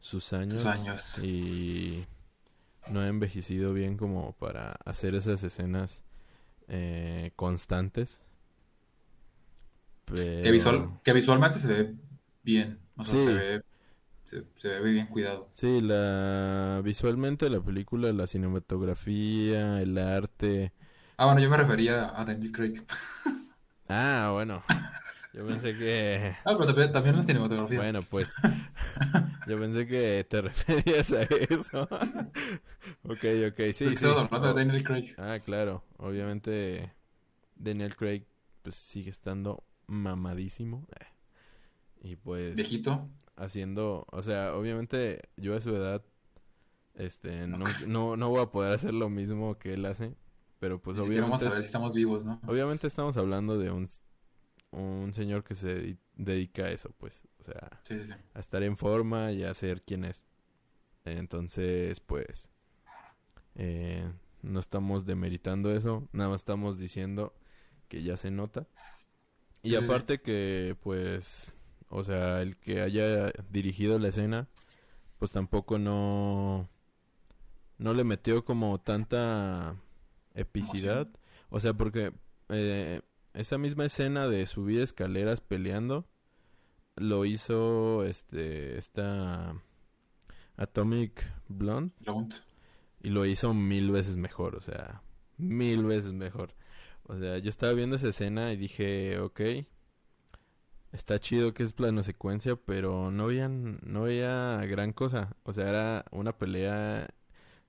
sus 0.00 0.32
años, 0.32 0.62
Sus 0.62 0.66
años. 0.66 1.18
y 1.22 2.04
no 2.90 3.00
ha 3.00 3.08
envejecido 3.08 3.72
bien 3.72 3.96
como 3.96 4.32
para 4.32 4.72
hacer 4.84 5.14
esas 5.14 5.42
escenas 5.44 6.02
eh, 6.68 7.30
constantes. 7.36 8.20
Que, 10.06 10.50
visual, 10.50 11.00
que 11.02 11.12
visualmente 11.12 11.58
se 11.58 11.68
ve 11.68 11.94
bien. 12.42 12.78
O 12.96 13.04
sea, 13.04 13.18
Sí. 13.18 13.26
se 13.26 13.34
ve, 13.34 13.62
se, 14.24 14.44
se 14.56 14.68
ve 14.80 14.90
bien 14.92 15.06
cuidado. 15.06 15.48
Sí, 15.54 15.80
la 15.80 16.80
visualmente 16.84 17.48
la 17.50 17.60
película, 17.60 18.12
la 18.12 18.26
cinematografía, 18.26 19.80
el 19.82 19.96
arte. 19.98 20.72
Ah, 21.16 21.26
bueno, 21.26 21.40
yo 21.40 21.48
me 21.50 21.56
refería 21.56 22.18
a 22.18 22.24
Daniel 22.24 22.52
Craig. 22.52 22.84
Ah, 23.88 24.30
bueno. 24.32 24.62
Yo 25.32 25.46
pensé 25.46 25.76
que 25.76 26.34
Ah, 26.44 26.52
pero 26.58 26.66
también, 26.66 26.92
también 26.92 27.16
la 27.16 27.22
cinematografía. 27.22 27.78
bueno, 27.78 28.02
pues 28.02 28.32
yo 29.46 29.58
pensé 29.58 29.86
que 29.86 30.24
te 30.28 30.40
referías 30.42 31.12
a 31.12 31.22
eso. 31.22 31.88
Ok, 33.04 33.24
ok, 33.48 33.60
sí, 33.72 33.86
Es 33.86 33.94
que 33.94 33.96
sí. 33.96 34.06
estamos 34.06 34.24
hablando 34.24 34.48
de 34.48 34.54
Daniel 34.64 34.84
Craig. 34.84 35.14
Ah, 35.18 35.38
claro. 35.44 35.84
Obviamente 35.98 36.92
Daniel 37.56 37.96
Craig 37.96 38.26
pues 38.62 38.76
sigue 38.76 39.10
estando 39.10 39.64
mamadísimo. 39.86 40.86
Eh, 41.00 41.06
Y 42.10 42.16
pues 42.16 42.54
Viejito. 42.56 43.08
Haciendo, 43.42 44.06
o 44.10 44.22
sea, 44.22 44.54
obviamente 44.54 45.20
yo 45.36 45.56
a 45.56 45.60
su 45.60 45.74
edad 45.74 46.02
este 46.94 47.46
No. 47.46 48.16
no, 48.16 48.28
voy 48.30 48.42
a 48.42 48.46
poder 48.50 48.72
hacer 48.72 48.94
lo 48.94 49.08
mismo 49.08 49.58
que 49.58 49.74
él 49.74 49.84
hace, 49.86 50.14
pero 50.60 50.80
pues 50.80 50.96
siquiera 50.96 51.22
vamos 51.22 51.42
obviamente 51.42 51.46
a 51.46 51.54
ver 51.54 51.62
si 51.62 51.66
estamos 51.66 51.94
vivos, 51.94 52.24
¿no? 52.24 52.40
obviamente 52.46 52.86
estamos 52.86 53.16
hablando 53.16 53.58
de 53.58 53.70
un 53.70 53.88
un 54.72 55.12
señor 55.14 55.44
que 55.44 55.54
se 55.54 55.68
dedi- 55.76 55.98
dedica 56.16 56.64
a 56.64 56.70
eso, 56.70 56.90
pues, 56.98 57.28
o 57.40 57.42
sea, 57.42 57.70
Sí, 57.84 57.98
sí, 57.98 58.06
sí. 58.06 58.12
a 58.34 58.40
estar 58.40 58.62
en 58.62 58.76
forma 58.76 59.32
y 59.32 59.44
a 59.44 59.54
ser 59.54 59.82
quien 59.82 60.04
es. 60.04 60.24
Entonces, 61.04 62.00
pues 62.00 62.50
eh, 63.54 64.10
no 64.42 64.60
estamos 64.60 65.06
demeritando 65.06 65.72
eso, 65.74 66.08
nada 66.12 66.30
más 66.30 66.40
estamos 66.40 66.78
diciendo 66.78 67.34
que 67.88 68.02
ya 68.02 68.16
se 68.16 68.30
nota. 68.30 68.66
Y 69.62 69.76
aparte 69.76 70.20
que, 70.20 70.76
pues, 70.82 71.52
o 71.94 72.04
sea, 72.04 72.40
el 72.40 72.56
que 72.56 72.80
haya 72.80 73.30
dirigido 73.50 73.98
la 73.98 74.08
escena, 74.08 74.48
pues 75.18 75.30
tampoco 75.30 75.78
no, 75.78 76.70
no 77.76 77.92
le 77.92 78.02
metió 78.02 78.46
como 78.46 78.80
tanta 78.80 79.76
epicidad. 80.34 81.06
O 81.50 81.60
sea, 81.60 81.74
porque 81.74 82.14
eh, 82.48 83.02
esa 83.34 83.58
misma 83.58 83.84
escena 83.84 84.26
de 84.26 84.46
subir 84.46 84.80
escaleras 84.80 85.42
peleando 85.42 86.06
lo 86.96 87.26
hizo 87.26 88.04
este 88.04 88.78
esta 88.78 89.54
Atomic 90.56 91.30
Blonde 91.48 91.92
Blonde. 92.00 92.34
y 93.02 93.10
lo 93.10 93.26
hizo 93.26 93.52
mil 93.52 93.90
veces 93.90 94.16
mejor, 94.16 94.56
o 94.56 94.62
sea, 94.62 95.02
mil 95.36 95.84
veces 95.84 96.14
mejor. 96.14 96.54
O 97.04 97.18
sea, 97.18 97.36
yo 97.36 97.50
estaba 97.50 97.74
viendo 97.74 97.96
esa 97.96 98.08
escena 98.08 98.50
y 98.54 98.56
dije, 98.56 99.18
ok, 99.18 99.40
está 100.92 101.18
chido 101.18 101.54
que 101.54 101.62
es 101.62 101.72
plano 101.72 102.02
secuencia, 102.02 102.56
pero 102.56 103.10
no 103.10 103.26
veía, 103.26 103.48
no 103.48 104.02
veía 104.02 104.58
gran 104.66 104.92
cosa. 104.92 105.36
O 105.42 105.52
sea, 105.52 105.68
era 105.68 106.04
una 106.12 106.36
pelea, 106.36 107.08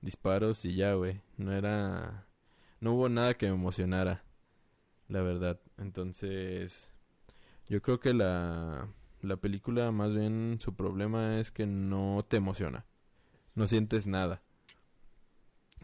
disparos 0.02 0.64
y 0.66 0.76
ya, 0.76 0.94
güey. 0.94 1.22
No 1.38 1.54
era, 1.54 2.28
no 2.80 2.94
hubo 2.94 3.10
nada 3.10 3.34
que 3.34 3.48
me 3.48 3.56
emocionara, 3.56 4.24
la 5.08 5.22
verdad. 5.22 5.60
Entonces, 5.78 6.94
yo 7.68 7.82
creo 7.82 8.00
que 8.00 8.14
la, 8.14 8.90
la 9.22 9.38
película 9.38 9.92
más 9.92 10.14
bien 10.14 10.60
su 10.62 10.76
problema 10.76 11.40
es 11.40 11.52
que 11.52 11.66
no 11.66 12.26
te 12.28 12.38
emociona. 12.38 12.86
No 13.56 13.68
sientes 13.68 14.08
nada. 14.08 14.42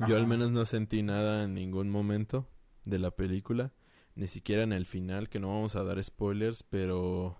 Yo 0.07 0.15
al 0.15 0.27
menos 0.27 0.51
no 0.51 0.63
sentí 0.65 1.03
nada 1.03 1.43
en 1.43 1.53
ningún 1.53 1.89
momento 1.89 2.47
de 2.85 2.99
la 2.99 3.11
película, 3.11 3.73
ni 4.15 4.27
siquiera 4.27 4.63
en 4.63 4.73
el 4.73 4.85
final, 4.85 5.29
que 5.29 5.39
no 5.39 5.49
vamos 5.49 5.75
a 5.75 5.83
dar 5.83 6.03
spoilers, 6.03 6.63
pero 6.63 7.37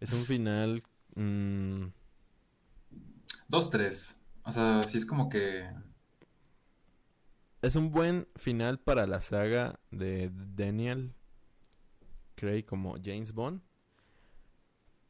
es 0.00 0.12
un 0.12 0.24
final... 0.24 0.82
mm, 1.16 1.86
Dos, 3.48 3.68
tres. 3.70 4.16
O 4.44 4.52
sea, 4.52 4.82
sí 4.82 4.96
es 4.98 5.06
como 5.06 5.28
que. 5.28 5.68
es 7.62 7.76
un 7.76 7.90
buen 7.92 8.26
final 8.36 8.80
para 8.80 9.06
la 9.06 9.20
saga 9.20 9.78
de 9.92 10.30
Daniel 10.56 11.14
Craig 12.36 12.64
como 12.64 12.96
James 13.02 13.32
Bond. 13.34 13.60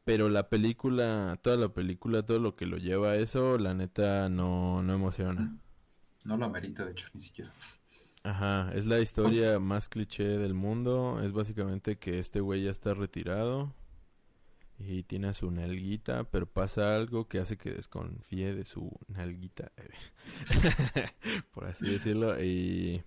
Pero 0.05 0.29
la 0.29 0.49
película, 0.49 1.39
toda 1.43 1.57
la 1.57 1.69
película, 1.73 2.25
todo 2.25 2.39
lo 2.41 2.57
que 2.57 2.67
lo 2.67 2.79
lleva 2.79 3.13
a 3.13 3.17
eso, 3.17 3.59
la 3.59 3.75
neta 3.75 4.29
no, 4.29 4.83
no 4.83 4.93
emociona. 4.95 5.53
No 6.23 6.37
lo 6.37 6.45
amerita, 6.47 6.85
de 6.85 6.93
hecho, 6.93 7.09
ni 7.13 7.21
siquiera. 7.21 7.53
Ajá, 8.29 8.71
es 8.75 8.85
la 8.85 9.01
historia 9.01 9.59
más 9.59 9.89
cliché 9.89 10.37
del 10.37 10.53
mundo. 10.53 11.19
Es 11.23 11.33
básicamente 11.33 11.97
que 11.97 12.19
este 12.19 12.41
güey 12.41 12.65
ya 12.65 12.71
está 12.71 12.93
retirado 12.93 13.73
y 14.79 15.03
tiene 15.05 15.33
su 15.33 15.51
nalguita, 15.51 16.25
pero 16.25 16.45
pasa 16.45 16.95
algo 16.95 17.27
que 17.27 17.39
hace 17.39 17.57
que 17.57 17.71
desconfíe 17.73 18.55
de 18.55 18.67
su 18.67 18.91
nalguita, 19.09 19.73
por 21.55 21.65
así 21.69 21.89
decirlo. 21.89 22.39
Y, 22.39 23.03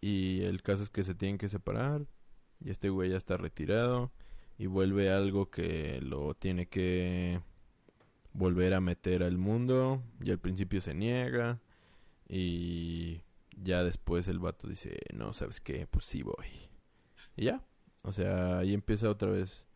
y 0.00 0.42
el 0.42 0.62
caso 0.62 0.84
es 0.84 0.90
que 0.90 1.02
se 1.02 1.16
tienen 1.16 1.36
que 1.36 1.48
separar 1.48 2.06
y 2.60 2.70
este 2.70 2.88
güey 2.88 3.10
ya 3.10 3.16
está 3.16 3.36
retirado 3.36 4.12
y 4.58 4.66
vuelve 4.66 5.10
algo 5.10 5.50
que 5.50 6.00
lo 6.02 6.34
tiene 6.34 6.68
que 6.68 7.40
volver 8.32 8.74
a 8.74 8.80
meter 8.80 9.24
al 9.24 9.38
mundo 9.38 10.04
y 10.20 10.30
al 10.30 10.38
principio 10.38 10.80
se 10.80 10.94
niega 10.94 11.60
y 12.28 13.22
ya 13.62 13.84
después 13.84 14.28
el 14.28 14.38
vato 14.38 14.68
dice, 14.68 14.96
no, 15.14 15.32
¿sabes 15.32 15.60
qué? 15.60 15.86
Pues 15.86 16.04
sí 16.04 16.22
voy. 16.22 16.46
Y 17.36 17.46
ya, 17.46 17.64
o 18.02 18.12
sea, 18.12 18.58
ahí 18.58 18.74
empieza 18.74 19.10
otra 19.10 19.30
vez 19.30 19.66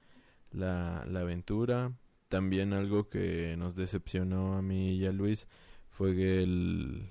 la, 0.51 1.05
la 1.07 1.21
aventura. 1.21 1.93
También 2.29 2.73
algo 2.73 3.09
que 3.09 3.57
nos 3.57 3.75
decepcionó 3.75 4.55
a 4.55 4.63
mí 4.63 4.93
y 4.93 5.07
a 5.07 5.13
Luis 5.13 5.47
fue 5.91 6.15
que 6.15 6.43
el, 6.43 7.11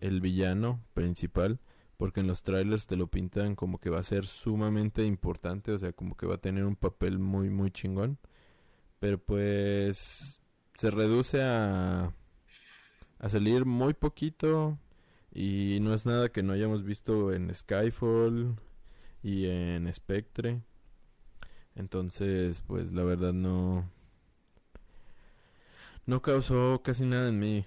el 0.00 0.20
villano 0.20 0.82
principal, 0.94 1.60
porque 1.96 2.20
en 2.20 2.26
los 2.26 2.42
trailers 2.42 2.86
te 2.86 2.96
lo 2.96 3.06
pintan 3.06 3.54
como 3.54 3.78
que 3.78 3.90
va 3.90 4.00
a 4.00 4.02
ser 4.02 4.26
sumamente 4.26 5.04
importante, 5.06 5.72
o 5.72 5.78
sea, 5.78 5.92
como 5.92 6.16
que 6.16 6.26
va 6.26 6.34
a 6.36 6.40
tener 6.40 6.64
un 6.64 6.76
papel 6.76 7.18
muy, 7.18 7.48
muy 7.50 7.70
chingón. 7.70 8.18
Pero 8.98 9.18
pues 9.18 10.40
se 10.74 10.90
reduce 10.90 11.42
a, 11.42 12.12
a 13.18 13.28
salir 13.28 13.64
muy 13.64 13.94
poquito 13.94 14.78
y 15.32 15.78
no 15.82 15.94
es 15.94 16.06
nada 16.06 16.30
que 16.30 16.42
no 16.42 16.52
hayamos 16.52 16.84
visto 16.84 17.32
en 17.32 17.54
Skyfall 17.54 18.56
y 19.22 19.46
en 19.46 19.92
Spectre. 19.92 20.62
Entonces, 21.74 22.62
pues 22.66 22.92
la 22.92 23.02
verdad 23.02 23.32
no 23.32 23.90
no 26.06 26.22
causó 26.22 26.80
casi 26.82 27.04
nada 27.04 27.28
en 27.28 27.38
mí. 27.38 27.66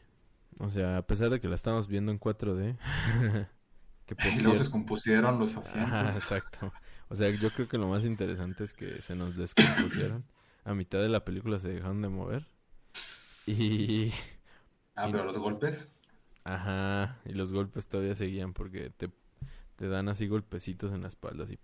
O 0.60 0.70
sea, 0.70 0.98
a 0.98 1.02
pesar 1.04 1.30
de 1.30 1.40
que 1.40 1.48
la 1.48 1.56
estamos 1.56 1.88
viendo 1.88 2.12
en 2.12 2.20
4D. 2.20 2.78
que 4.06 4.16
por 4.16 4.26
y 4.26 4.38
se 4.40 4.50
descompusieron 4.50 5.40
los 5.40 5.56
asientos. 5.56 6.16
exacto. 6.16 6.74
O 7.10 7.16
sea, 7.16 7.30
yo 7.30 7.52
creo 7.52 7.68
que 7.68 7.78
lo 7.78 7.88
más 7.88 8.04
interesante 8.04 8.64
es 8.64 8.74
que 8.74 9.02
se 9.02 9.16
nos 9.16 9.36
descompusieron. 9.36 10.26
A 10.64 10.74
mitad 10.74 11.00
de 11.00 11.10
la 11.10 11.24
película 11.24 11.60
se 11.60 11.70
dejaron 11.70 12.02
de 12.02 12.10
mover. 12.10 12.48
Y... 13.46 14.12
Ah, 15.00 15.08
pero 15.12 15.26
los 15.26 15.38
golpes. 15.38 15.92
Ajá, 16.44 17.20
y 17.26 17.34
los 17.34 17.52
golpes 17.52 17.88
todavía 17.88 18.16
seguían 18.16 18.54
porque 18.54 18.90
te, 18.90 19.10
te 19.76 19.88
dan 19.88 20.10
así 20.10 20.28
golpecitos 20.28 20.94
en 20.94 21.02
la 21.02 21.08
espalda, 21.08 21.44
así 21.44 21.58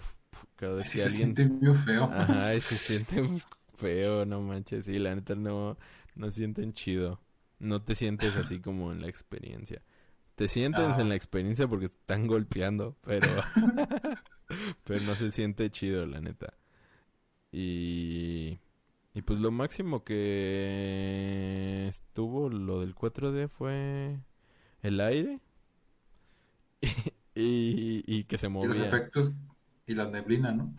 cada 0.56 0.76
vez 0.76 0.92
que 0.92 1.00
se 1.00 1.10
siente 1.10 1.48
muy 1.48 1.74
feo. 1.76 2.06
Ajá, 2.06 2.54
se 2.62 2.76
siente 2.76 3.42
feo, 3.76 4.26
no 4.26 4.42
manches, 4.42 4.86
sí, 4.86 5.00
la 5.00 5.16
neta 5.16 5.36
no, 5.36 5.78
no 6.16 6.32
sienten 6.32 6.74
chido. 6.74 7.22
No 7.60 7.82
te 7.82 7.96
sientes 7.96 8.36
así 8.36 8.60
como 8.62 8.92
en 8.92 9.02
la 9.02 9.08
experiencia. 9.08 9.82
Te 10.36 10.48
sientes 10.48 10.84
en 10.84 10.92
ah. 11.02 11.04
la 11.06 11.16
experiencia 11.16 11.68
porque 11.68 11.86
están 11.86 12.28
golpeando, 12.28 12.98
pero 13.02 13.28
pero 14.84 15.02
no 15.04 15.16
se 15.16 15.32
siente 15.32 15.70
chido, 15.70 16.06
la 16.06 16.20
neta. 16.20 16.54
Y 17.52 18.60
y 19.16 19.22
pues 19.22 19.40
lo 19.40 19.50
máximo 19.50 20.04
que 20.04 21.88
estuvo 21.88 22.50
lo 22.50 22.82
del 22.82 22.94
4D 22.94 23.48
fue 23.48 24.20
el 24.82 25.00
aire 25.00 25.40
y, 27.34 28.04
y, 28.06 28.26
que 28.26 28.38
se 28.38 28.50
movía. 28.50 28.66
Y 28.66 28.70
los 28.78 28.80
efectos 28.80 29.34
y 29.88 29.96
la 29.96 30.10
neblina, 30.10 30.52
¿no? 30.52 30.76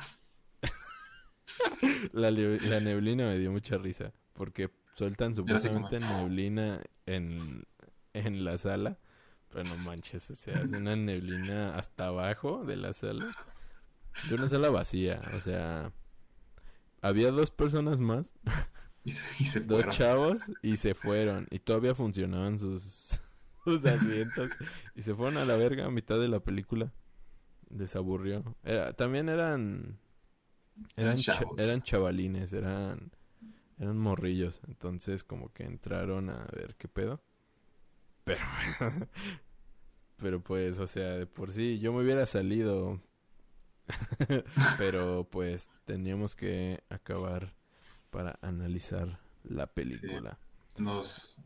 la, 2.13 2.31
la, 2.31 2.81
neblina 2.81 3.27
me 3.27 3.39
dio 3.39 3.51
mucha 3.51 3.79
risa 3.79 4.13
porque 4.35 4.71
sueltan 4.93 5.35
supuestamente 5.35 5.99
neblina 5.99 6.83
en, 7.07 7.65
en 8.13 8.45
la 8.45 8.59
sala, 8.59 8.99
pero 9.49 9.65
no 9.65 9.79
manches, 9.79 10.31
o 10.31 10.35
sea, 10.35 10.61
es 10.61 10.73
una 10.73 10.95
neblina 10.95 11.75
hasta 11.79 12.09
abajo 12.09 12.65
de 12.67 12.77
la 12.77 12.93
sala. 12.93 13.35
De 14.29 14.35
una 14.35 14.47
sala 14.47 14.69
vacía, 14.69 15.23
o 15.35 15.41
sea, 15.41 15.91
había 17.07 17.31
dos 17.31 17.51
personas 17.51 18.01
más. 18.01 18.33
Y 19.05 19.13
se, 19.45 19.61
dos 19.61 19.87
chavos 19.91 20.51
y 20.63 20.79
se 20.79 20.93
fueron. 20.93 21.47
Y 21.53 21.61
todavía 21.61 21.95
funcionaban 21.95 22.59
sus, 22.59 23.21
sus 23.65 23.87
asientos. 23.87 24.51
y 24.97 25.03
se 25.03 25.15
fueron 25.15 25.37
a 25.37 25.45
la 25.45 25.55
verga 25.55 25.87
a 25.87 25.91
mitad 25.93 26.19
de 26.19 26.27
la 26.27 26.41
película. 26.41 26.93
Les 27.71 27.95
aburrió. 27.95 28.57
Era, 28.65 28.95
también 28.95 29.29
eran. 29.29 30.01
Eran, 30.97 31.19
eran 31.57 31.83
chavalines, 31.83 32.53
eran. 32.53 33.13
Eran 33.79 33.97
morrillos. 33.97 34.61
Entonces, 34.67 35.23
como 35.23 35.53
que 35.53 35.63
entraron 35.63 36.29
a 36.29 36.45
ver 36.53 36.75
qué 36.75 36.89
pedo. 36.89 37.23
Pero. 38.25 38.43
pero 40.17 40.43
pues, 40.43 40.81
o 40.81 40.89
sea, 40.89 41.13
de 41.13 41.27
por 41.27 41.53
sí, 41.53 41.79
yo 41.79 41.93
me 41.93 42.03
hubiera 42.03 42.27
salido. 42.27 43.01
pero 44.79 45.27
pues, 45.31 45.69
teníamos 45.85 46.35
que 46.35 46.83
acabar 46.89 47.55
para 48.11 48.39
analizar 48.43 49.21
la 49.45 49.67
película. 49.67 50.39
Nos, 50.77 51.41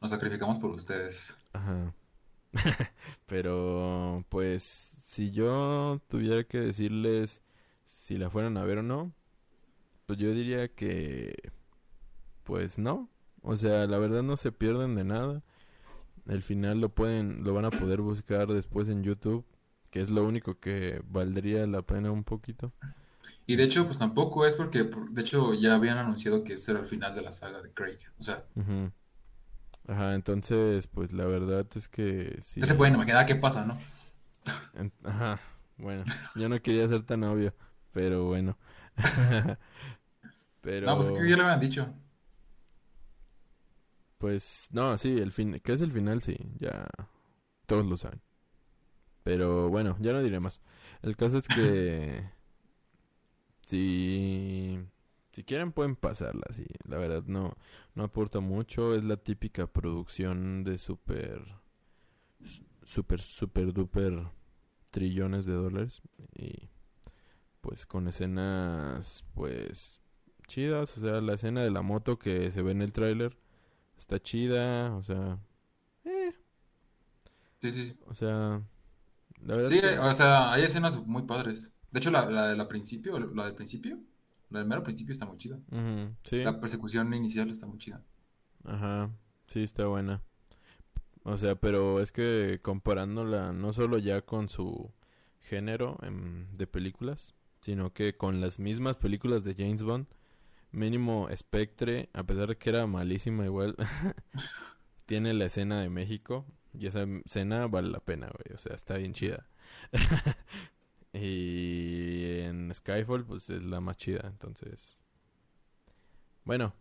nos 0.00 0.10
sacrificamos 0.10 0.58
por 0.58 0.70
ustedes. 0.70 1.36
Ajá. 1.52 1.94
Pero, 3.26 4.24
pues, 4.28 4.92
si 5.06 5.30
yo 5.30 6.00
tuviera 6.08 6.44
que 6.44 6.60
decirles 6.60 7.42
si 7.84 8.18
la 8.18 8.30
fueran 8.30 8.56
a 8.56 8.64
ver 8.64 8.78
o 8.78 8.82
no, 8.82 9.12
pues 10.06 10.18
yo 10.18 10.32
diría 10.32 10.68
que, 10.68 11.34
pues 12.44 12.78
no. 12.78 13.10
O 13.42 13.56
sea, 13.56 13.86
la 13.86 13.98
verdad 13.98 14.22
no 14.22 14.36
se 14.36 14.52
pierden 14.52 14.94
de 14.94 15.04
nada. 15.04 15.42
El 16.26 16.42
final 16.42 16.80
lo 16.80 16.88
pueden, 16.88 17.44
lo 17.44 17.54
van 17.54 17.64
a 17.64 17.70
poder 17.70 18.00
buscar 18.00 18.48
después 18.48 18.88
en 18.88 19.04
YouTube, 19.04 19.44
que 19.90 20.00
es 20.00 20.10
lo 20.10 20.24
único 20.24 20.58
que 20.58 21.00
valdría 21.06 21.66
la 21.66 21.82
pena 21.82 22.10
un 22.10 22.24
poquito. 22.24 22.72
Y 23.46 23.56
de 23.56 23.64
hecho, 23.64 23.84
pues 23.86 23.98
tampoco 23.98 24.44
es 24.44 24.56
porque, 24.56 24.90
de 25.10 25.20
hecho, 25.22 25.54
ya 25.54 25.74
habían 25.74 25.98
anunciado 25.98 26.42
que 26.42 26.54
este 26.54 26.72
era 26.72 26.80
el 26.80 26.86
final 26.86 27.14
de 27.14 27.22
la 27.22 27.32
saga 27.32 27.62
de 27.62 27.72
Craig. 27.72 27.98
O 28.18 28.22
sea, 28.22 28.44
Ajá, 29.88 30.14
entonces, 30.14 30.88
pues 30.88 31.12
la 31.12 31.26
verdad 31.26 31.66
es 31.76 31.88
que 31.88 32.38
sí. 32.42 32.60
Ya 32.60 32.66
se 32.66 32.74
pueden 32.74 32.94
imaginar 32.94 33.24
qué 33.24 33.36
pasa, 33.36 33.64
¿no? 33.64 33.78
Ajá, 35.04 35.40
bueno, 35.76 36.04
yo 36.34 36.48
no 36.48 36.60
quería 36.60 36.88
ser 36.88 37.02
tan 37.02 37.22
obvio, 37.22 37.54
pero 37.92 38.24
bueno. 38.24 38.58
pero... 40.60 40.86
No, 40.86 40.96
pues 40.96 41.10
que 41.10 41.28
ya 41.28 41.36
lo 41.36 41.44
habían 41.44 41.60
dicho. 41.60 41.94
Pues, 44.18 44.68
no, 44.70 44.96
sí, 44.98 45.18
el 45.18 45.30
fin, 45.30 45.60
¿qué 45.62 45.72
es 45.72 45.80
el 45.80 45.92
final? 45.92 46.22
Sí, 46.22 46.36
ya 46.58 46.86
todos 47.66 47.86
lo 47.86 47.96
saben. 47.96 48.20
Pero 49.26 49.68
bueno, 49.70 49.96
ya 49.98 50.12
no 50.12 50.22
diré 50.22 50.38
más. 50.38 50.62
El 51.02 51.16
caso 51.16 51.38
es 51.38 51.48
que... 51.48 52.30
sí 53.66 54.78
si 55.32 55.42
quieren 55.42 55.72
pueden 55.72 55.96
pasarla, 55.96 56.46
sí. 56.54 56.64
La 56.84 56.96
verdad 56.96 57.24
no, 57.26 57.58
no 57.94 58.04
aporta 58.04 58.38
mucho. 58.38 58.94
Es 58.94 59.02
la 59.04 59.16
típica 59.18 59.66
producción 59.66 60.62
de 60.62 60.78
super, 60.78 61.44
super, 62.84 63.20
super 63.20 63.74
duper 63.74 64.28
trillones 64.92 65.44
de 65.44 65.52
dólares. 65.52 66.00
Y 66.34 66.70
pues 67.60 67.84
con 67.84 68.08
escenas, 68.08 69.26
pues 69.34 70.00
chidas. 70.46 70.96
O 70.96 71.00
sea, 71.02 71.20
la 71.20 71.34
escena 71.34 71.62
de 71.62 71.70
la 71.70 71.82
moto 71.82 72.18
que 72.18 72.50
se 72.52 72.62
ve 72.62 72.70
en 72.70 72.80
el 72.80 72.94
tráiler 72.94 73.36
está 73.98 74.18
chida. 74.18 74.94
O 74.96 75.02
sea, 75.02 75.38
eh. 76.04 76.32
Sí, 77.60 77.72
sí. 77.72 77.94
O 78.06 78.14
sea, 78.14 78.62
la 79.44 79.56
verdad. 79.56 79.70
Sí, 79.70 79.80
o 80.00 80.14
sea, 80.14 80.52
hay 80.52 80.64
escenas 80.64 81.04
muy 81.06 81.22
padres. 81.22 81.72
De 81.90 82.00
hecho, 82.00 82.10
la, 82.10 82.28
la 82.28 82.48
de 82.48 82.56
la 82.56 82.68
principio, 82.68 83.18
la 83.18 83.44
del 83.44 83.54
principio 83.54 83.98
la 84.50 84.60
del 84.60 84.68
mero 84.68 84.82
principio 84.82 85.12
está 85.12 85.26
muy 85.26 85.38
chida. 85.38 85.58
La 86.30 86.60
persecución 86.60 87.12
inicial 87.14 87.50
está 87.50 87.66
muy 87.66 87.78
chida. 87.78 88.02
Ajá, 88.64 89.10
sí, 89.46 89.62
está 89.62 89.86
buena. 89.86 90.22
O 91.24 91.36
sea, 91.38 91.56
pero 91.56 92.00
es 92.00 92.12
que 92.12 92.60
comparándola 92.62 93.52
no 93.52 93.72
solo 93.72 93.98
ya 93.98 94.22
con 94.22 94.48
su 94.48 94.92
género 95.40 95.98
de 96.52 96.66
películas, 96.66 97.34
sino 97.60 97.92
que 97.92 98.16
con 98.16 98.40
las 98.40 98.58
mismas 98.60 98.96
películas 98.96 99.42
de 99.42 99.54
James 99.56 99.82
Bond, 99.82 100.06
mínimo 100.70 101.28
Spectre, 101.34 102.08
a 102.12 102.22
pesar 102.22 102.48
de 102.48 102.56
que 102.56 102.70
era 102.70 102.86
malísima 102.86 103.44
igual, 103.44 103.76
tiene 105.06 105.34
la 105.34 105.46
escena 105.46 105.80
de 105.80 105.90
México 105.90 106.46
y 106.78 106.86
esa 106.86 107.04
escena 107.24 107.66
vale 107.66 107.88
la 107.90 108.00
pena, 108.00 108.28
güey, 108.28 108.54
o 108.54 108.58
sea, 108.58 108.74
está 108.74 108.96
bien 108.96 109.12
chida. 109.12 109.46
Y 111.18 112.40
en 112.40 112.74
Skyfall, 112.74 113.24
pues 113.24 113.48
es 113.48 113.64
la 113.64 113.80
más 113.80 113.96
chida, 113.96 114.20
entonces. 114.26 114.98
Bueno, 116.44 116.74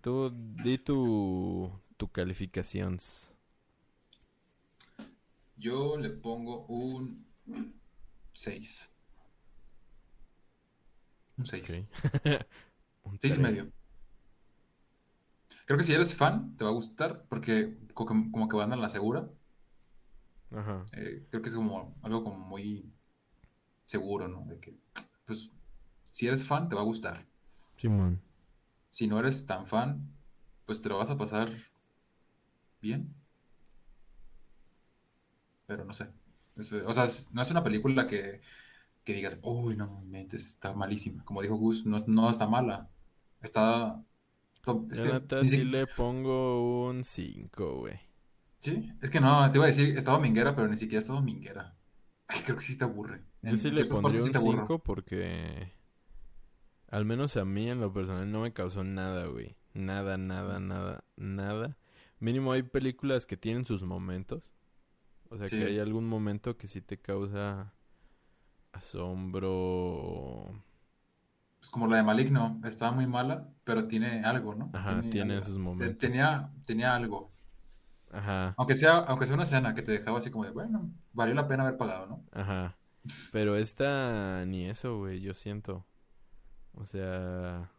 tú 0.00 0.32
di 0.62 0.78
tu, 0.78 1.70
tu 1.96 2.08
calificación. 2.12 2.98
Yo 5.56 5.96
le 5.96 6.10
pongo 6.10 6.64
un 6.66 7.26
6. 8.34 8.92
Un 11.38 11.46
6. 11.46 11.84
un 13.02 13.18
6 13.18 13.34
y 13.34 13.38
medio. 13.38 13.72
Creo 15.72 15.78
que 15.78 15.84
si 15.84 15.94
eres 15.94 16.14
fan, 16.14 16.54
te 16.58 16.64
va 16.64 16.70
a 16.70 16.74
gustar, 16.74 17.24
porque 17.30 17.78
como 17.94 18.46
que 18.46 18.56
van 18.56 18.74
a 18.74 18.76
la 18.76 18.90
segura. 18.90 19.26
Ajá. 20.54 20.84
Eh, 20.92 21.26
creo 21.30 21.40
que 21.40 21.48
es 21.48 21.54
como 21.54 21.96
algo 22.02 22.22
como 22.22 22.36
muy 22.36 22.92
seguro, 23.86 24.28
¿no? 24.28 24.44
De 24.44 24.60
que, 24.60 24.78
pues, 25.24 25.50
si 26.12 26.26
eres 26.26 26.44
fan, 26.44 26.68
te 26.68 26.74
va 26.74 26.82
a 26.82 26.84
gustar. 26.84 27.24
Simón. 27.76 28.20
Si 28.90 29.06
no 29.06 29.18
eres 29.18 29.46
tan 29.46 29.66
fan, 29.66 30.12
pues 30.66 30.82
te 30.82 30.90
lo 30.90 30.98
vas 30.98 31.08
a 31.08 31.16
pasar 31.16 31.48
bien. 32.82 33.14
Pero 35.64 35.86
no 35.86 35.94
sé. 35.94 36.06
Es, 36.54 36.70
eh, 36.74 36.82
o 36.84 36.92
sea, 36.92 37.06
no 37.32 37.40
es 37.40 37.50
una 37.50 37.64
película 37.64 38.06
que, 38.06 38.42
que 39.04 39.14
digas, 39.14 39.38
uy, 39.40 39.74
no, 39.74 40.02
mentes, 40.02 40.48
está 40.48 40.74
malísima. 40.74 41.24
Como 41.24 41.40
dijo 41.40 41.56
Gus, 41.56 41.86
no, 41.86 41.96
no 42.08 42.28
está 42.28 42.46
mala. 42.46 42.90
Está... 43.40 44.04
Es 44.90 45.00
que, 45.00 45.08
neta 45.12 45.42
sí 45.42 45.48
si- 45.50 45.64
le 45.64 45.86
pongo 45.86 46.86
un 46.88 47.02
5, 47.04 47.78
güey. 47.80 47.98
Sí, 48.60 48.92
es 49.02 49.10
que 49.10 49.20
no, 49.20 49.50
te 49.50 49.58
iba 49.58 49.64
a 49.64 49.68
decir, 49.68 49.96
está 49.98 50.12
dominguera, 50.12 50.54
pero 50.54 50.68
ni 50.68 50.76
siquiera 50.76 51.00
está 51.00 51.12
dominguera. 51.14 51.76
Creo 52.44 52.56
que 52.56 52.62
sí 52.62 52.76
te 52.78 52.84
aburre. 52.84 53.22
Yo 53.42 53.56
sí 53.56 53.70
le 53.72 53.84
pondría 53.86 54.22
un 54.22 54.30
te 54.30 54.38
aburre. 54.38 54.58
5 54.58 54.78
porque 54.78 55.72
al 56.88 57.04
menos 57.04 57.36
a 57.36 57.44
mí 57.44 57.68
en 57.68 57.80
lo 57.80 57.92
personal 57.92 58.30
no 58.30 58.42
me 58.42 58.52
causó 58.52 58.84
nada, 58.84 59.26
güey. 59.26 59.56
Nada, 59.74 60.16
nada, 60.16 60.60
nada, 60.60 61.04
nada. 61.16 61.76
Mínimo 62.20 62.52
hay 62.52 62.62
películas 62.62 63.26
que 63.26 63.36
tienen 63.36 63.64
sus 63.64 63.82
momentos. 63.82 64.52
O 65.28 65.36
sea, 65.38 65.48
Sí. 65.48 65.58
que 65.58 65.64
hay 65.64 65.78
algún 65.80 66.06
momento 66.06 66.56
que 66.56 66.68
sí 66.68 66.80
te 66.80 67.00
causa 67.00 67.74
asombro. 68.72 70.62
Pues 71.62 71.70
como 71.70 71.86
la 71.86 71.96
de 71.98 72.02
Maligno, 72.02 72.60
estaba 72.64 72.90
muy 72.90 73.06
mala, 73.06 73.48
pero 73.62 73.86
tiene 73.86 74.24
algo, 74.24 74.56
¿no? 74.56 74.70
Ajá, 74.72 75.00
tiene 75.00 75.34
algo. 75.34 75.44
esos 75.44 75.54
Te- 75.54 75.58
momentos. 75.60 75.98
Tenía, 75.98 76.50
tenía 76.64 76.96
algo. 76.96 77.30
Ajá, 78.10 78.52
Aunque 78.58 78.74
sea, 78.74 78.98
aunque 78.98 79.26
sea 79.26 79.34
una 79.34 79.44
escena 79.44 79.72
que 79.74 79.82
te 79.82 79.92
dejaba 79.92 80.18
así 80.18 80.28
como 80.30 80.44
de, 80.44 80.50
bueno, 80.50 80.90
valió 81.12 81.34
la 81.34 81.46
pena 81.46 81.62
haber 81.62 81.76
pagado, 81.78 82.06
¿no? 82.06 82.24
ajá. 82.32 82.76
Pero 83.30 83.56
esta 83.56 84.44
ni 84.46 84.66
eso, 84.66 84.98
güey, 84.98 85.20
yo 85.20 85.34
siento. 85.34 85.86
O 86.74 86.84
sea, 86.84 87.70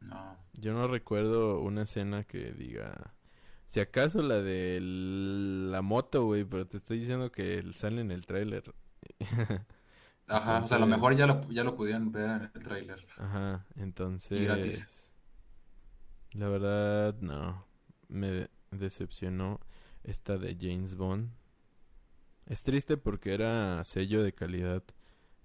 No. 0.00 0.36
Yo 0.54 0.72
no 0.72 0.86
recuerdo 0.88 1.60
una 1.60 1.82
escena 1.82 2.22
que 2.24 2.52
diga. 2.52 3.14
Si 3.66 3.80
acaso 3.80 4.22
la 4.22 4.36
de 4.42 4.78
la 4.80 5.82
moto, 5.82 6.24
güey, 6.26 6.44
pero 6.44 6.66
te 6.66 6.76
estoy 6.78 7.00
diciendo 7.00 7.30
que 7.32 7.64
sale 7.72 8.00
en 8.02 8.12
el 8.12 8.24
tráiler. 8.26 8.62
Ajá, 10.30 10.60
o 10.62 10.66
sea, 10.66 10.76
a 10.76 10.80
lo 10.80 10.86
mejor 10.86 11.16
ya 11.16 11.26
lo, 11.26 11.48
ya 11.50 11.64
lo 11.64 11.74
pudieron 11.76 12.12
ver 12.12 12.30
en 12.30 12.42
el 12.54 12.62
tráiler. 12.62 13.06
Ajá, 13.18 13.66
entonces. 13.76 14.40
Y 14.40 14.44
gratis. 14.44 14.88
La 16.34 16.48
verdad, 16.48 17.14
no. 17.20 17.64
Me 18.08 18.30
de- 18.30 18.50
decepcionó 18.70 19.60
esta 20.04 20.38
de 20.38 20.56
James 20.60 20.94
Bond. 20.96 21.30
Es 22.46 22.62
triste 22.62 22.96
porque 22.96 23.34
era 23.34 23.82
sello 23.84 24.22
de 24.22 24.32
calidad 24.32 24.82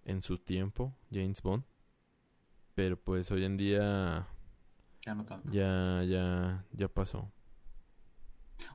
en 0.04 0.21
su 0.21 0.38
tiempo, 0.38 0.93
James 1.12 1.41
Bond. 1.41 1.63
Pero 2.76 2.98
pues 2.98 3.32
hoy 3.32 3.45
en 3.45 3.58
día 3.58 4.28
Ya 5.06 5.15
no 5.15 5.26
tanto. 5.26 5.50
ya, 5.52 6.04
ya, 6.04 6.65
ya 6.74 6.88
pasó. 6.88 7.32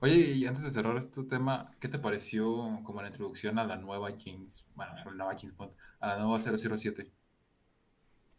Oye, 0.00 0.32
y 0.32 0.46
antes 0.46 0.62
de 0.62 0.70
cerrar 0.70 0.96
este 0.96 1.22
tema, 1.24 1.72
¿qué 1.80 1.88
te 1.88 1.98
pareció 1.98 2.80
como 2.84 3.02
la 3.02 3.08
introducción 3.08 3.58
a 3.58 3.64
la 3.64 3.76
nueva 3.76 4.10
James, 4.16 4.64
bueno, 4.74 4.92
a 4.92 4.96
la 4.96 5.04
nueva 5.04 5.34
James 5.34 5.56
Bond, 5.56 5.72
a 6.00 6.08
la 6.08 6.18
nueva 6.18 6.38
007? 6.40 7.10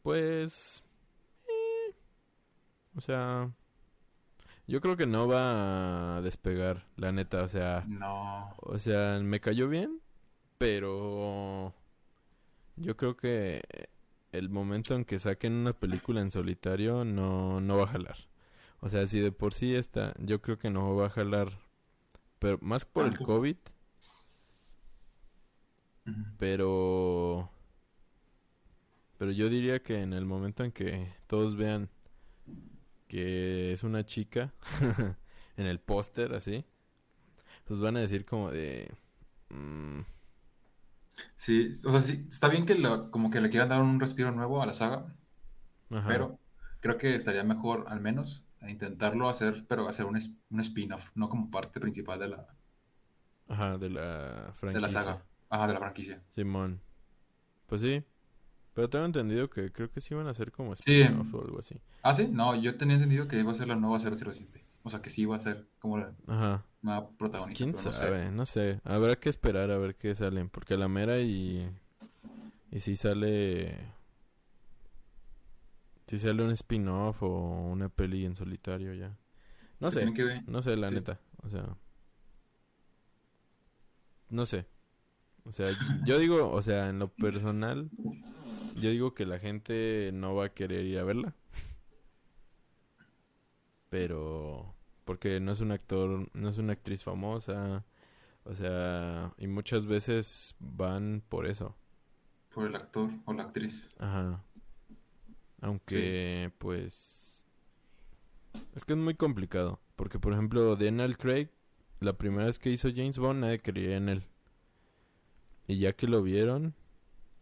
Pues... 0.01 0.83
eh, 1.47 1.95
o 2.95 3.01
sea... 3.01 3.51
Yo 4.67 4.79
creo 4.79 4.95
que 4.95 5.05
no 5.05 5.27
va 5.27 6.17
a 6.17 6.21
despegar, 6.21 6.85
la 6.95 7.11
neta. 7.11 7.43
O 7.43 7.47
sea... 7.47 7.83
No. 7.87 8.55
O 8.61 8.79
sea, 8.79 9.19
me 9.19 9.39
cayó 9.41 9.67
bien, 9.67 9.99
pero... 10.57 11.73
Yo 12.77 12.95
creo 12.95 13.17
que 13.17 13.61
el 14.31 14.49
momento 14.49 14.95
en 14.95 15.03
que 15.05 15.19
saquen 15.19 15.53
una 15.53 15.73
película 15.73 16.21
en 16.21 16.31
solitario 16.31 17.03
no, 17.03 17.59
no 17.59 17.77
va 17.77 17.83
a 17.83 17.87
jalar. 17.87 18.15
O 18.81 18.89
sea, 18.89 19.07
si 19.07 19.19
de 19.21 19.31
por 19.31 19.53
sí 19.53 19.75
está, 19.75 20.13
yo 20.19 20.41
creo 20.41 20.59
que 20.59 20.69
no 20.69 20.95
va 20.95 21.07
a 21.07 21.09
jalar. 21.09 21.57
Pero 22.39 22.59
más 22.61 22.85
por 22.85 23.07
el 23.07 23.19
Tanto. 23.19 23.21
COVID, 23.21 23.57
pero... 26.37 27.49
Pero 29.17 29.31
yo 29.31 29.47
diría 29.49 29.81
que 29.81 30.01
en 30.01 30.11
el 30.13 30.25
momento 30.25 30.63
en 30.65 30.71
que 30.73 31.13
todos 31.27 31.55
vean 31.55 31.89
que 33.07 33.73
es 33.73 33.83
una 33.83 34.05
chica 34.05 34.53
en 35.57 35.65
el 35.65 35.79
póster 35.79 36.33
así, 36.33 36.65
pues 37.65 37.79
van 37.79 37.97
a 37.97 38.01
decir 38.01 38.25
como 38.25 38.51
de... 38.51 38.89
mm, 39.49 40.01
Sí, 41.35 41.69
o 41.85 41.91
sea, 41.91 41.99
sí, 41.99 42.25
está 42.29 42.47
bien 42.47 42.65
que 42.65 42.75
lo- 42.75 43.11
como 43.11 43.29
que 43.31 43.41
le 43.41 43.49
quieran 43.49 43.69
dar 43.69 43.81
un 43.81 43.99
respiro 43.99 44.31
nuevo 44.31 44.61
a 44.61 44.65
la 44.65 44.73
saga, 44.73 45.13
ajá, 45.91 46.17
pero 46.17 46.39
creo 46.81 46.97
que 46.97 47.15
estaría 47.15 47.43
mejor 47.43 47.85
al 47.89 48.01
menos 48.01 48.45
intentarlo 48.69 49.29
hacer, 49.29 49.65
pero 49.67 49.87
hacer 49.87 50.05
un, 50.05 50.17
un 50.49 50.59
spin-off, 50.59 51.03
no 51.15 51.29
como 51.29 51.49
parte 51.49 51.79
principal 51.79 52.19
de 52.19 52.27
la, 52.29 52.47
ajá, 53.47 53.77
de 53.77 53.89
la 53.89 54.53
de 54.71 54.79
la 54.81 54.89
franquicia. 54.89 54.89
saga, 54.89 55.25
ajá, 55.49 55.67
de 55.67 55.73
la 55.73 55.79
franquicia. 55.79 56.21
Simón. 56.31 56.81
Pues 57.67 57.81
sí. 57.81 58.03
Pero 58.73 58.89
tengo 58.89 59.05
entendido 59.05 59.49
que 59.49 59.71
creo 59.71 59.91
que 59.91 59.99
sí 60.01 60.13
van 60.13 60.27
a 60.27 60.31
hacer 60.31 60.51
como 60.51 60.75
Sí. 60.75 61.01
spin-off 61.01 61.33
o 61.33 61.41
algo 61.41 61.59
así. 61.59 61.75
Ah, 62.03 62.13
sí, 62.13 62.27
no, 62.31 62.55
yo 62.55 62.77
tenía 62.77 62.95
entendido 62.95 63.27
que 63.27 63.39
iba 63.39 63.51
a 63.51 63.55
ser 63.55 63.67
la 63.67 63.75
nueva 63.75 63.99
007, 63.99 64.63
o 64.83 64.89
sea, 64.89 65.01
que 65.01 65.09
sí 65.09 65.23
iba 65.23 65.35
a 65.35 65.39
ser 65.39 65.67
como 65.79 65.97
la 65.97 66.13
Ajá. 66.27 66.65
nueva 66.81 67.07
Pues 67.07 67.17
protagonista, 67.17 67.57
quién 67.57 67.71
no 67.73 67.77
sé. 67.77 67.93
sabe, 67.93 68.31
no 68.31 68.45
sé. 68.45 68.79
Habrá 68.83 69.15
que 69.17 69.29
esperar 69.29 69.71
a 69.71 69.77
ver 69.77 69.95
qué 69.95 70.15
salen. 70.15 70.49
Porque 70.49 70.77
la 70.77 70.87
mera 70.87 71.19
y. 71.19 71.69
Y 72.71 72.79
si 72.79 72.95
sale. 72.95 73.77
Si 76.07 76.19
sale 76.19 76.43
un 76.43 76.51
spin-off 76.51 77.23
o 77.23 77.27
una 77.29 77.87
peli 77.89 78.25
en 78.25 78.35
solitario 78.35 78.93
ya. 78.93 79.17
No 79.79 79.91
sé, 79.91 79.99
tienen 79.99 80.13
que 80.13 80.23
ver. 80.23 80.47
no 80.47 80.61
sé, 80.61 80.75
la 80.75 80.87
Sí. 80.89 80.95
neta. 80.95 81.19
O 81.43 81.49
sea. 81.49 81.75
No 84.29 84.45
sé. 84.45 84.65
O 85.45 85.51
sea, 85.51 85.67
yo 86.05 86.19
digo, 86.19 86.51
o 86.51 86.61
sea, 86.61 86.89
en 86.89 86.99
lo 86.99 87.07
personal. 87.09 87.89
Yo 88.75 88.89
digo 88.89 89.13
que 89.13 89.25
la 89.25 89.39
gente 89.39 90.11
no 90.13 90.35
va 90.35 90.45
a 90.45 90.53
querer 90.53 90.85
ir 90.85 90.99
a 90.99 91.03
verla. 91.03 91.33
Pero. 93.89 94.73
Porque 95.05 95.39
no 95.39 95.51
es 95.51 95.59
un 95.59 95.71
actor, 95.71 96.29
no 96.33 96.49
es 96.49 96.57
una 96.57 96.73
actriz 96.73 97.03
famosa. 97.03 97.83
O 98.43 98.55
sea, 98.55 99.33
y 99.37 99.47
muchas 99.47 99.85
veces 99.85 100.55
van 100.59 101.21
por 101.27 101.45
eso. 101.47 101.75
por 102.53 102.67
el 102.67 102.75
actor 102.75 103.09
o 103.25 103.33
la 103.33 103.43
actriz. 103.43 103.89
Ajá. 103.97 104.43
Aunque, 105.61 106.51
pues. 106.57 107.41
Es 108.75 108.83
que 108.83 108.93
es 108.93 108.99
muy 108.99 109.15
complicado. 109.15 109.79
Porque, 109.95 110.19
por 110.19 110.33
ejemplo, 110.33 110.75
Daniel 110.75 111.17
Craig, 111.17 111.49
la 111.99 112.17
primera 112.17 112.47
vez 112.47 112.59
que 112.59 112.71
hizo 112.71 112.89
James 112.89 113.17
Bond, 113.17 113.41
nadie 113.41 113.59
creía 113.59 113.95
en 113.95 114.09
él. 114.09 114.23
Y 115.67 115.77
ya 115.77 115.93
que 115.93 116.07
lo 116.07 116.23
vieron 116.23 116.75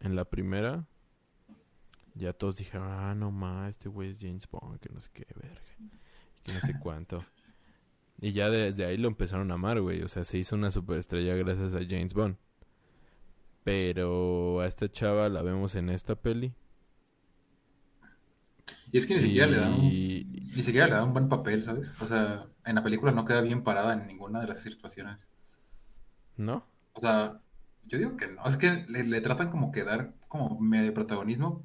en 0.00 0.14
la 0.14 0.26
primera, 0.26 0.86
ya 2.14 2.32
todos 2.34 2.56
dijeron: 2.56 2.88
Ah, 2.90 3.14
no 3.14 3.30
más, 3.30 3.70
este 3.70 3.88
güey 3.88 4.10
es 4.10 4.18
James 4.20 4.48
Bond, 4.48 4.78
que 4.78 4.90
no 4.90 5.00
sé 5.00 5.10
qué, 5.12 5.26
verga. 5.34 5.60
Que 6.42 6.52
no 6.52 6.60
sé 6.60 6.78
cuánto. 6.80 7.24
Y 8.20 8.32
ya 8.32 8.50
desde 8.50 8.84
ahí 8.84 8.98
lo 8.98 9.08
empezaron 9.08 9.50
a 9.50 9.54
amar, 9.54 9.80
güey. 9.80 10.02
O 10.02 10.08
sea, 10.08 10.24
se 10.24 10.36
hizo 10.36 10.54
una 10.54 10.70
superestrella 10.70 11.34
gracias 11.36 11.74
a 11.74 11.78
James 11.78 12.12
Bond. 12.12 12.36
Pero 13.64 14.60
a 14.60 14.66
esta 14.66 14.90
chava 14.90 15.28
la 15.30 15.42
vemos 15.42 15.74
en 15.74 15.88
esta 15.88 16.16
peli. 16.16 16.52
Y 18.92 18.98
es 18.98 19.06
que 19.06 19.14
ni 19.14 19.20
siquiera 19.20 19.46
le 19.46 19.56
dan 19.58 19.72
un, 19.74 19.82
ni 19.88 20.62
siquiera 20.62 20.86
le 20.86 20.94
dan 20.94 21.04
un 21.04 21.12
buen 21.12 21.28
papel, 21.28 21.62
¿sabes? 21.62 21.94
O 22.00 22.06
sea, 22.06 22.46
en 22.64 22.74
la 22.74 22.82
película 22.82 23.12
no 23.12 23.24
queda 23.24 23.40
bien 23.40 23.62
parada 23.62 23.92
en 23.94 24.06
ninguna 24.06 24.40
de 24.40 24.48
las 24.48 24.62
situaciones. 24.62 25.30
¿No? 26.36 26.66
O 26.94 27.00
sea, 27.00 27.40
yo 27.86 27.98
digo 27.98 28.16
que 28.16 28.26
no, 28.28 28.44
es 28.46 28.56
que 28.56 28.84
le, 28.88 29.04
le 29.04 29.20
tratan 29.20 29.50
como 29.50 29.70
que 29.72 29.84
dar 29.84 30.14
como 30.28 30.58
medio 30.60 30.92
protagonismo, 30.94 31.64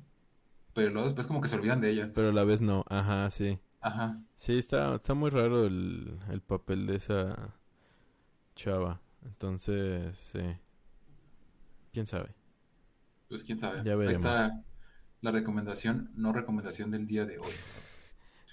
pero 0.73 0.91
luego 0.91 1.07
después 1.07 1.27
como 1.27 1.41
que 1.41 1.47
se 1.47 1.55
olvidan 1.55 1.81
de 1.81 1.89
ella. 1.91 2.11
Pero 2.13 2.29
a 2.29 2.33
la 2.33 2.43
vez 2.43 2.61
no. 2.61 2.83
Ajá, 2.89 3.29
sí. 3.31 3.59
Ajá. 3.81 4.21
Sí, 4.35 4.57
está, 4.57 4.95
está 4.95 5.13
muy 5.13 5.29
raro 5.29 5.65
el, 5.65 6.19
el 6.29 6.41
papel 6.41 6.85
de 6.87 6.95
esa 6.97 7.55
chava. 8.55 9.01
Entonces, 9.23 10.15
sí. 10.31 10.39
¿Quién 11.91 12.05
sabe? 12.05 12.35
Pues 13.29 13.43
quién 13.43 13.57
sabe. 13.57 13.83
Ya 13.83 13.93
Ahí 13.93 13.97
veremos. 13.97 14.25
está 14.27 14.63
la 15.25 15.31
recomendación, 15.31 16.11
no 16.15 16.31
recomendación 16.31 16.91
del 16.91 17.07
día 17.07 17.25
de 17.25 17.39
hoy. 17.39 17.53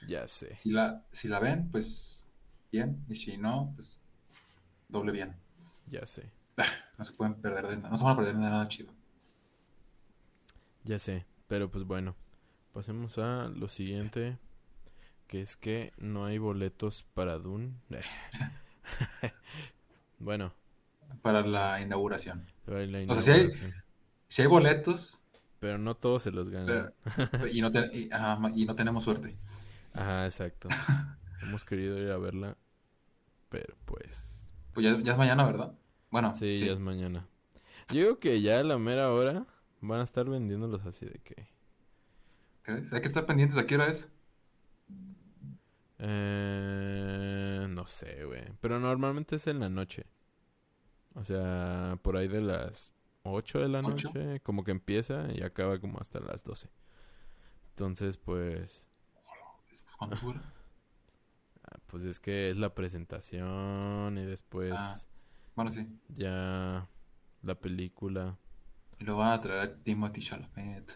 Ya 0.08 0.26
sé. 0.26 0.58
Si 0.58 0.70
la, 0.70 1.04
si 1.12 1.28
la 1.28 1.38
ven, 1.38 1.70
pues 1.70 2.28
bien, 2.72 3.04
y 3.08 3.14
si 3.16 3.36
no, 3.36 3.72
pues 3.76 4.00
doble 4.88 5.12
bien. 5.12 5.36
Ya 5.86 6.04
sé. 6.06 6.32
No 6.98 7.04
se 7.04 7.14
pueden 7.14 7.34
perder 7.34 7.66
de 7.66 7.76
nada, 7.78 7.88
no 7.90 7.96
se 7.96 8.04
van 8.04 8.12
a 8.12 8.16
perder 8.16 8.34
de 8.36 8.40
nada 8.42 8.68
chido. 8.68 8.92
Ya 10.84 10.98
sé. 10.98 11.26
Pero 11.48 11.70
pues 11.70 11.84
bueno. 11.84 12.14
Pasemos 12.72 13.18
a 13.18 13.48
lo 13.48 13.68
siguiente. 13.68 14.38
Que 15.26 15.42
es 15.42 15.56
que 15.56 15.92
no 15.98 16.24
hay 16.26 16.38
boletos 16.38 17.04
para 17.14 17.38
Dune. 17.38 17.72
bueno. 20.18 20.52
Para 21.22 21.42
la 21.42 21.80
inauguración. 21.80 22.46
para 22.64 22.86
la 22.86 23.02
O 23.10 23.14
sea, 23.14 23.22
sí 23.22 23.30
hay- 23.30 23.40
inauguración. 23.40 23.74
Si 24.28 24.42
hay 24.42 24.48
boletos, 24.48 25.21
Pero 25.62 25.78
no 25.78 25.94
todos 25.94 26.24
se 26.24 26.32
los 26.32 26.48
ganan. 26.50 26.92
pero- 27.14 27.46
y, 27.46 27.60
no 27.60 27.70
te- 27.70 27.88
y- 27.96 28.08
ajá, 28.10 28.50
y 28.52 28.64
no 28.66 28.74
tenemos 28.74 29.04
suerte. 29.04 29.38
Ajá, 29.92 30.26
exacto. 30.26 30.68
hemos 31.40 31.64
querido 31.64 31.96
ir 32.02 32.10
a 32.10 32.18
verla, 32.18 32.56
pero 33.48 33.76
pues... 33.84 34.52
Pues 34.74 34.84
ya, 34.84 35.00
ya 35.00 35.12
es 35.12 35.18
mañana, 35.18 35.44
¿verdad? 35.44 35.72
Bueno, 36.10 36.32
Sí, 36.36 36.58
ya 36.66 36.72
es 36.72 36.80
mañana. 36.80 37.28
Yo 37.90 38.00
digo 38.00 38.18
que 38.18 38.42
ya 38.42 38.58
a 38.58 38.64
la 38.64 38.76
mera 38.78 39.12
hora 39.12 39.46
van 39.80 40.00
a 40.00 40.02
estar 40.02 40.28
vendiéndolos 40.28 40.84
así 40.84 41.06
de 41.06 41.20
que... 41.20 41.46
¿Crees? 42.62 42.92
Hay 42.92 43.00
que 43.00 43.06
estar 43.06 43.24
pendientes. 43.24 43.56
¿A 43.56 43.64
qué 43.64 43.76
hora 43.76 43.86
es? 43.86 44.10
Eh, 46.00 47.66
no 47.70 47.86
sé, 47.86 48.24
güey. 48.24 48.42
Pero 48.60 48.80
normalmente 48.80 49.36
es 49.36 49.46
en 49.46 49.60
la 49.60 49.68
noche. 49.68 50.06
O 51.14 51.22
sea, 51.22 51.96
por 52.02 52.16
ahí 52.16 52.26
de 52.26 52.40
las 52.40 52.92
8 53.24 53.60
de 53.60 53.68
la 53.68 53.82
¿Ocho? 53.82 54.14
noche, 54.14 54.40
como 54.40 54.64
que 54.64 54.70
empieza 54.72 55.26
y 55.32 55.42
acaba 55.42 55.78
como 55.80 55.98
hasta 56.00 56.20
las 56.20 56.42
12. 56.44 56.68
Entonces, 57.70 58.16
pues, 58.18 58.86
Pues, 59.68 59.82
¿Cuánto 59.98 60.16
dura? 60.16 60.42
ah, 61.64 61.78
pues 61.86 62.04
es 62.04 62.20
que 62.20 62.50
es 62.50 62.56
la 62.58 62.74
presentación 62.74 64.18
y 64.18 64.24
después 64.24 64.74
Ah. 64.76 65.00
Bueno, 65.54 65.70
sí. 65.70 65.86
ya 66.08 66.88
la 67.42 67.54
película. 67.60 68.38
Lo 69.00 69.16
van 69.18 69.32
a 69.32 69.40
traer 69.40 69.60
a 69.60 69.74
Timothy 69.82 70.22
Chalamet. 70.22 70.90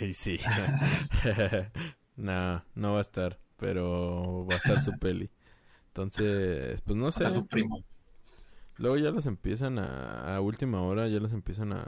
Ay, 0.00 0.12
sí. 0.12 0.38
no, 2.16 2.64
no 2.74 2.92
va 2.92 2.98
a 2.98 3.02
estar, 3.02 3.38
pero 3.56 4.46
va 4.46 4.54
a 4.54 4.58
estar 4.58 4.80
su 4.82 4.92
peli. 4.98 5.30
Entonces, 5.88 6.80
pues 6.82 6.96
no 6.96 7.10
sé. 7.12 7.30
su 7.32 7.46
primo. 7.46 7.84
Luego 8.78 8.96
ya 8.98 9.10
los 9.10 9.26
empiezan 9.26 9.78
a, 9.78 10.36
a 10.36 10.40
última 10.40 10.82
hora, 10.82 11.08
ya 11.08 11.20
los 11.20 11.32
empiezan 11.32 11.72
a, 11.72 11.86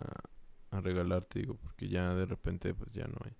a 0.70 0.81
regalar, 0.81 1.24
te 1.24 1.40
digo, 1.40 1.57
porque 1.57 1.88
ya 1.88 2.14
de 2.14 2.27
repente 2.27 2.74
pues 2.74 2.90
ya 2.92 3.07
no 3.07 3.16
hay. 3.24 3.33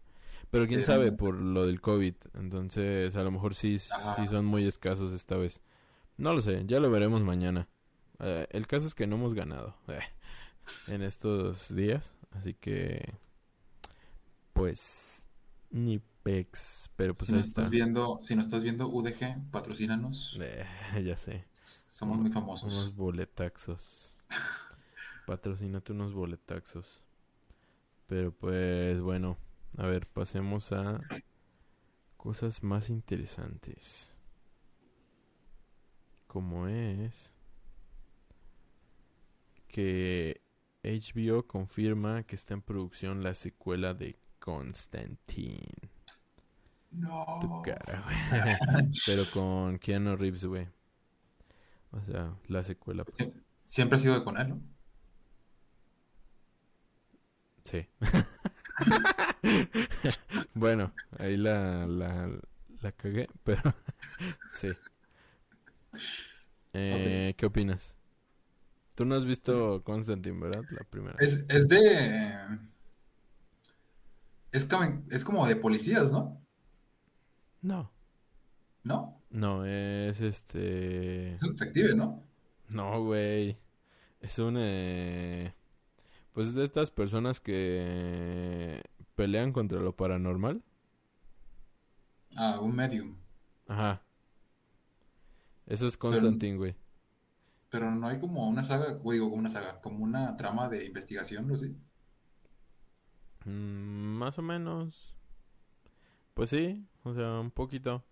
Pero 0.51 0.67
quién 0.67 0.83
Sí, 0.83 0.87
sabe 0.87 1.13
no. 1.13 1.17
por 1.17 1.35
lo 1.35 1.67
del 1.67 1.81
COVID, 1.81 2.15
entonces 2.35 3.15
a 3.17 3.23
lo 3.23 3.31
mejor 3.31 3.55
sí, 3.55 3.81
Ajá. 3.91 4.17
sí 4.17 4.27
son 4.29 4.45
muy 4.47 4.67
escasos 4.67 5.13
esta 5.13 5.37
vez. 5.37 5.61
No 6.17 6.35
lo 6.35 6.43
sé, 6.43 6.65
ya 6.67 6.81
lo 6.81 6.91
veremos 6.91 7.23
mañana. 7.23 7.69
Eh, 8.21 8.47
el 8.51 8.67
caso 8.67 8.87
es 8.87 8.95
que 8.95 9.07
no 9.07 9.17
hemos 9.17 9.35
ganado 9.35 9.77
eh, 9.89 10.01
en 10.89 11.03
estos 11.03 11.75
días, 11.75 12.17
así 12.33 12.55
que 12.55 13.15
pues 14.53 15.27
ni 15.71 16.01
pex, 16.23 16.91
pero 16.97 17.15
pues 17.15 17.31
si 17.31 17.37
está. 17.39 17.63
estás 17.63 17.71
viendo, 17.71 18.21
si 18.25 18.35
nos 18.37 18.47
estás 18.47 18.63
viendo 18.63 18.89
UDG, 18.89 19.51
patrocínanos. 19.51 20.39
Eh, 20.41 20.65
ya 21.05 21.17
sé. 21.17 21.45
Somos 21.99 22.19
muy 22.19 22.31
famosos. 22.31 22.73
Unos 22.73 22.95
boletaxos. 22.95 24.15
Patrocínate 25.27 25.93
unos 25.93 26.15
boletaxos. 26.15 27.03
Pero 28.07 28.31
pues 28.31 29.01
bueno, 29.01 29.37
a 29.77 29.87
ver, 29.89 30.07
pasemos 30.07 30.71
a 30.71 31.01
cosas 32.17 32.63
más 32.63 32.89
interesantes. 32.89 34.15
Como 36.29 36.69
es 36.69 37.33
que 39.67 40.41
HBO 40.85 41.49
confirma 41.49 42.23
que 42.23 42.37
está 42.37 42.55
en 42.55 42.63
producción 42.63 43.25
la 43.25 43.35
secuela 43.35 43.93
de 43.93 44.17
Constantine. 44.39 45.91
No. 46.93 47.39
Tu 47.41 47.63
cara, 47.63 48.05
güey. 48.05 48.89
Pero 49.05 49.29
con 49.33 49.81
Keanu 49.81 50.15
Reeves, 50.15 50.45
güey. 50.45 50.78
O 51.91 52.01
sea, 52.03 52.35
la 52.47 52.63
secuela. 52.63 53.05
Sie- 53.05 53.33
Siempre 53.63 53.97
ha 53.97 53.99
sido 53.99 54.25
con 54.25 54.39
él, 54.39 54.49
¿no? 54.49 54.63
Sí. 57.65 57.87
bueno, 60.55 60.93
ahí 61.19 61.37
la, 61.37 61.87
la, 61.87 62.31
la 62.81 62.93
cagué, 62.93 63.29
pero 63.45 63.63
sí. 64.55 64.69
Eh, 66.73 67.35
¿Qué 67.37 67.47
opinas? 67.47 67.95
Tú 68.95 69.05
no 69.05 69.15
has 69.15 69.25
visto 69.25 69.83
Constantine, 69.85 70.41
¿verdad? 70.41 70.65
La 70.71 70.85
primera. 70.85 71.17
Es, 71.21 71.45
es 71.49 71.69
de. 71.69 72.59
Es 74.51 74.65
como, 74.65 75.03
es 75.11 75.25
como 75.25 75.47
de 75.47 75.57
policías, 75.57 76.11
¿no? 76.11 76.41
No, 77.61 77.91
¿No? 78.85 79.18
No, 79.31 79.65
es 79.67 80.21
este... 80.21 81.35
Es 81.35 81.43
un 81.43 81.57
detective, 81.57 81.95
¿no? 81.95 82.23
No, 82.71 83.03
güey. 83.05 83.59
Es 84.21 84.39
un... 84.39 84.57
eh, 84.59 85.55
Pues 86.33 86.55
de 86.55 86.65
estas 86.65 86.91
personas 86.91 87.41
que 87.41 88.83
pelean 89.17 89.53
contra 89.53 89.81
lo 89.81 89.97
paranormal. 89.97 90.63
Ah, 92.37 92.59
un 92.63 92.75
medium. 92.75 93.17
Ajá. 93.69 94.03
Eso 95.67 95.87
es 95.87 95.97
Constantine, 95.97 96.57
güey. 96.57 96.75
Pero 97.71 97.91
no 97.95 98.09
hay 98.09 98.19
como 98.21 98.47
una 98.49 98.63
saga, 98.63 98.99
o 99.03 99.13
digo, 99.13 99.27
una 99.29 99.49
saga, 99.49 99.81
como 99.81 100.05
una 100.05 100.37
trama 100.37 100.69
de 100.69 100.85
investigación, 100.87 101.47
¿no? 101.49 101.57
Sí. 101.57 101.75
Mm, 103.45 104.19
más 104.19 104.39
o 104.39 104.43
menos. 104.43 105.17
Pues 106.35 106.51
sí, 106.51 106.87
o 107.05 107.15
sea, 107.15 107.41
un 107.41 107.51
poquito. 107.51 108.05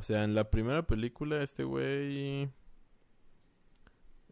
O 0.00 0.02
sea, 0.02 0.24
en 0.24 0.34
la 0.34 0.50
primera 0.50 0.86
película 0.86 1.42
este 1.42 1.62
güey... 1.62 2.50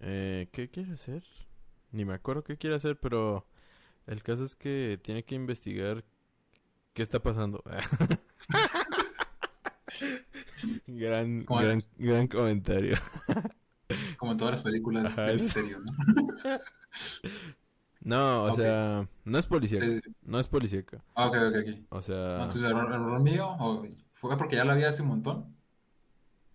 Eh, 0.01 0.49
¿Qué 0.51 0.71
quiere 0.71 0.95
hacer? 0.95 1.23
Ni 1.93 2.07
me 2.07 2.15
acuerdo 2.15 2.43
qué 2.43 2.57
quiere 2.57 2.77
hacer, 2.77 2.99
pero 2.99 3.47
el 4.07 4.23
caso 4.23 4.45
es 4.45 4.57
que 4.57 4.99
tiene 5.03 5.27
que 5.27 5.35
investigar 5.35 6.07
qué 6.95 7.03
está 7.03 7.21
pasando. 7.21 7.63
gran, 10.87 11.45
¿Cómo 11.45 11.61
gran, 11.99 12.29
comentario. 12.29 12.97
Como 14.17 14.39
todas 14.39 14.53
las 14.53 14.63
películas 14.63 15.19
Ajá, 15.19 15.27
de 15.27 15.35
misterio, 15.35 15.81
¿no? 15.81 15.93
No, 18.01 18.45
o 18.45 18.57
sea, 18.57 19.07
no 19.25 19.39
es 19.39 19.47
policíaca, 19.47 19.85
Sí. 19.85 20.01
no 20.23 20.41
es 20.41 20.49
policíaca. 20.49 21.05
Ah, 21.15 21.27
ok, 21.27 21.37
ok, 21.49 21.57
ok. 21.57 21.79
O 21.91 22.01
sea, 22.01 22.49
¿error, 22.55 22.91
error 22.91 23.21
mío? 23.21 23.51
¿O 23.59 23.85
fue 24.15 24.39
porque 24.39 24.57
ya 24.57 24.65
la 24.65 24.75
vi 24.75 24.85
hace 24.85 25.03
un 25.03 25.09
montón? 25.09 25.58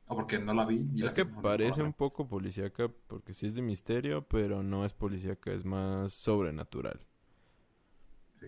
¿O 0.08 0.16
porque 0.16 0.39
no 0.39 0.54
la 0.54 0.66
vi? 0.66 0.88
y 0.94 1.06
Es 1.06 1.13
que 1.13 1.26
parece 1.26 1.82
un 1.82 1.94
poco 1.94 2.28
policíaca 2.28 2.89
porque 3.08 3.34
sí 3.34 3.48
es 3.48 3.56
de 3.56 3.62
misterio, 3.62 4.28
pero 4.28 4.62
no 4.62 4.86
es 4.86 4.94
policíaca, 4.94 5.52
es 5.52 5.63
más 5.66 6.13
sobrenatural. 6.13 7.00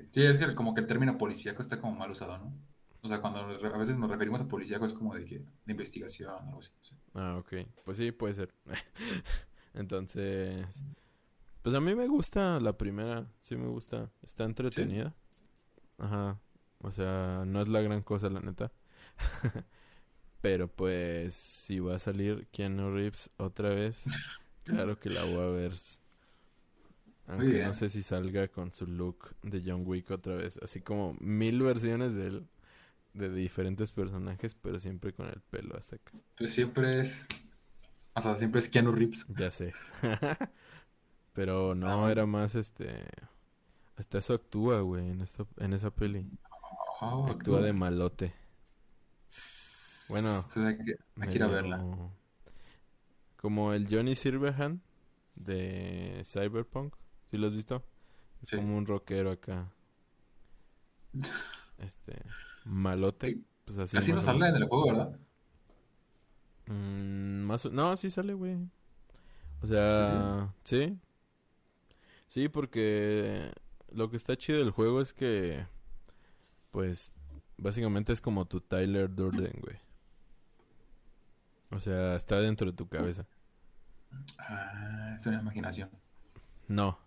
Sí, 0.10 0.24
es 0.24 0.38
que 0.38 0.54
como 0.56 0.74
que 0.74 0.82
el 0.82 0.88
término 0.88 1.18
policíaco 1.18 1.62
está 1.62 1.80
como 1.80 1.96
mal 1.96 2.12
usado, 2.12 2.38
¿no? 2.38 2.54
O 3.02 3.08
sea, 3.08 3.22
cuando 3.22 3.40
a 3.42 3.78
veces 3.78 3.96
nos 3.98 4.10
referimos 4.10 4.42
a 4.42 4.48
policíaco 4.48 4.86
es 4.86 4.94
como 4.94 5.14
de 5.14 5.24
que 5.26 5.38
de 5.38 5.72
investigación 5.72 6.32
o 6.32 6.48
algo 6.48 6.60
así. 6.60 6.72
no 6.76 6.84
sé. 6.84 6.96
Ah, 7.14 7.38
ok. 7.38 7.54
Pues 7.86 7.98
sí, 7.98 8.12
puede 8.12 8.34
ser. 8.34 8.54
Entonces, 9.74 10.66
pues 11.62 11.76
a 11.76 11.82
mí 11.82 11.94
me 11.96 12.08
gusta 12.08 12.60
la 12.60 12.78
primera, 12.78 13.28
sí 13.42 13.56
me 13.56 13.68
gusta. 13.68 14.10
Está 14.24 14.46
entretenida. 14.46 15.14
Ajá. 16.00 16.40
O 16.80 16.92
sea, 16.92 17.44
no 17.46 17.62
es 17.62 17.68
la 17.70 17.82
gran 17.82 18.02
cosa, 18.02 18.30
la 18.30 18.40
neta. 18.40 18.72
Pero 20.46 20.68
pues, 20.68 21.34
si 21.34 21.80
va 21.80 21.96
a 21.96 22.00
salir 22.00 22.46
Keanu 22.52 22.94
Reeves 22.94 23.32
otra 23.38 23.70
vez, 23.70 24.04
claro 24.64 25.00
que 25.00 25.10
la 25.10 25.24
voy 25.24 25.42
a 25.42 25.48
ver. 25.48 25.72
Aunque 27.26 27.64
no 27.66 27.74
sé 27.74 27.90
si 27.90 28.04
salga 28.04 28.48
con 28.48 28.72
su 28.72 28.86
look 28.86 29.36
de 29.42 29.64
John 29.66 29.82
Wick 29.88 30.12
otra 30.12 30.36
vez. 30.36 30.60
Así 30.62 30.82
como 30.82 31.18
mil 31.20 31.64
versiones 31.64 32.14
de 32.14 32.28
él, 32.28 32.48
de 33.16 33.30
diferentes 33.34 33.92
personajes, 33.92 34.54
pero 34.54 34.78
siempre 34.78 35.14
con 35.14 35.30
el 35.30 35.42
pelo 35.42 35.76
hasta 35.76 35.96
acá. 35.96 36.12
Pues 36.38 36.54
siempre 36.54 37.00
es... 37.02 37.28
O 38.14 38.22
sea, 38.22 38.36
siempre 38.36 38.60
es 38.60 38.70
Keanu 38.70 38.92
Reeves. 38.92 39.26
Ya 39.30 39.50
sé. 39.50 39.74
Pero 41.34 41.74
no, 41.74 42.06
Ah, 42.06 42.12
era 42.12 42.28
más 42.28 42.54
este. 42.54 43.04
Hasta 43.98 44.20
eso 44.20 44.36
actúa, 44.36 44.82
güey, 44.82 45.10
en, 45.10 45.22
esta, 45.22 45.48
en 45.58 45.74
esa 45.74 45.90
peli. 45.90 46.30
Oh, 47.02 47.26
Actúa 47.32 47.62
de 47.62 47.74
malote. 47.74 48.34
Bueno, 50.10 50.36
Entonces 50.38 50.64
hay 50.66 50.78
que, 50.86 50.96
hay 51.22 51.28
medio- 51.30 51.50
verla. 51.50 51.84
Como 53.38 53.74
el 53.74 53.88
Johnny 53.90 54.16
Silverhand 54.16 54.82
de 55.36 56.22
Cyberpunk. 56.26 56.96
¿Sí 57.30 57.38
lo 57.38 57.48
has 57.48 57.54
visto? 57.54 57.84
Es 58.42 58.50
Sí. 58.50 58.56
como 58.58 58.78
un 58.78 58.86
rockero 58.86 59.32
acá. 59.32 59.72
Este. 61.78 62.22
Malote. 62.66 63.28
Sí. 63.32 63.46
Pues 63.66 63.78
así 63.80 63.98
Así 63.98 64.14
no 64.14 64.22
sale 64.22 64.48
en 64.48 64.56
el 64.56 64.68
juego, 64.68 64.88
¿verdad? 64.88 65.20
Mm, 66.68 67.44
más 67.46 67.66
o- 67.66 67.70
No, 67.72 67.96
sí 67.98 68.10
sale, 68.12 68.34
güey. 68.34 68.58
O 69.62 69.68
sea, 69.68 70.54
sí. 70.64 70.98
Sí, 72.28 72.50
porque 72.50 73.52
lo 73.92 74.10
que 74.10 74.18
está 74.18 74.36
chido 74.36 74.60
del 74.60 74.72
juego 74.72 75.02
es 75.02 75.14
que, 75.14 75.66
pues, 76.72 77.12
básicamente 77.58 78.14
es 78.14 78.22
como 78.22 78.46
tu 78.46 78.62
Tyler 78.62 79.14
Durden, 79.14 79.54
güey. 79.62 79.78
O 81.72 81.80
sea, 81.80 82.16
está 82.16 82.40
dentro 82.40 82.68
de 82.72 82.78
tu 82.78 82.88
cabeza. 82.88 83.26
Ah, 84.38 85.14
es 85.18 85.26
una 85.26 85.40
imaginación. 85.42 85.90
No. 86.68 86.98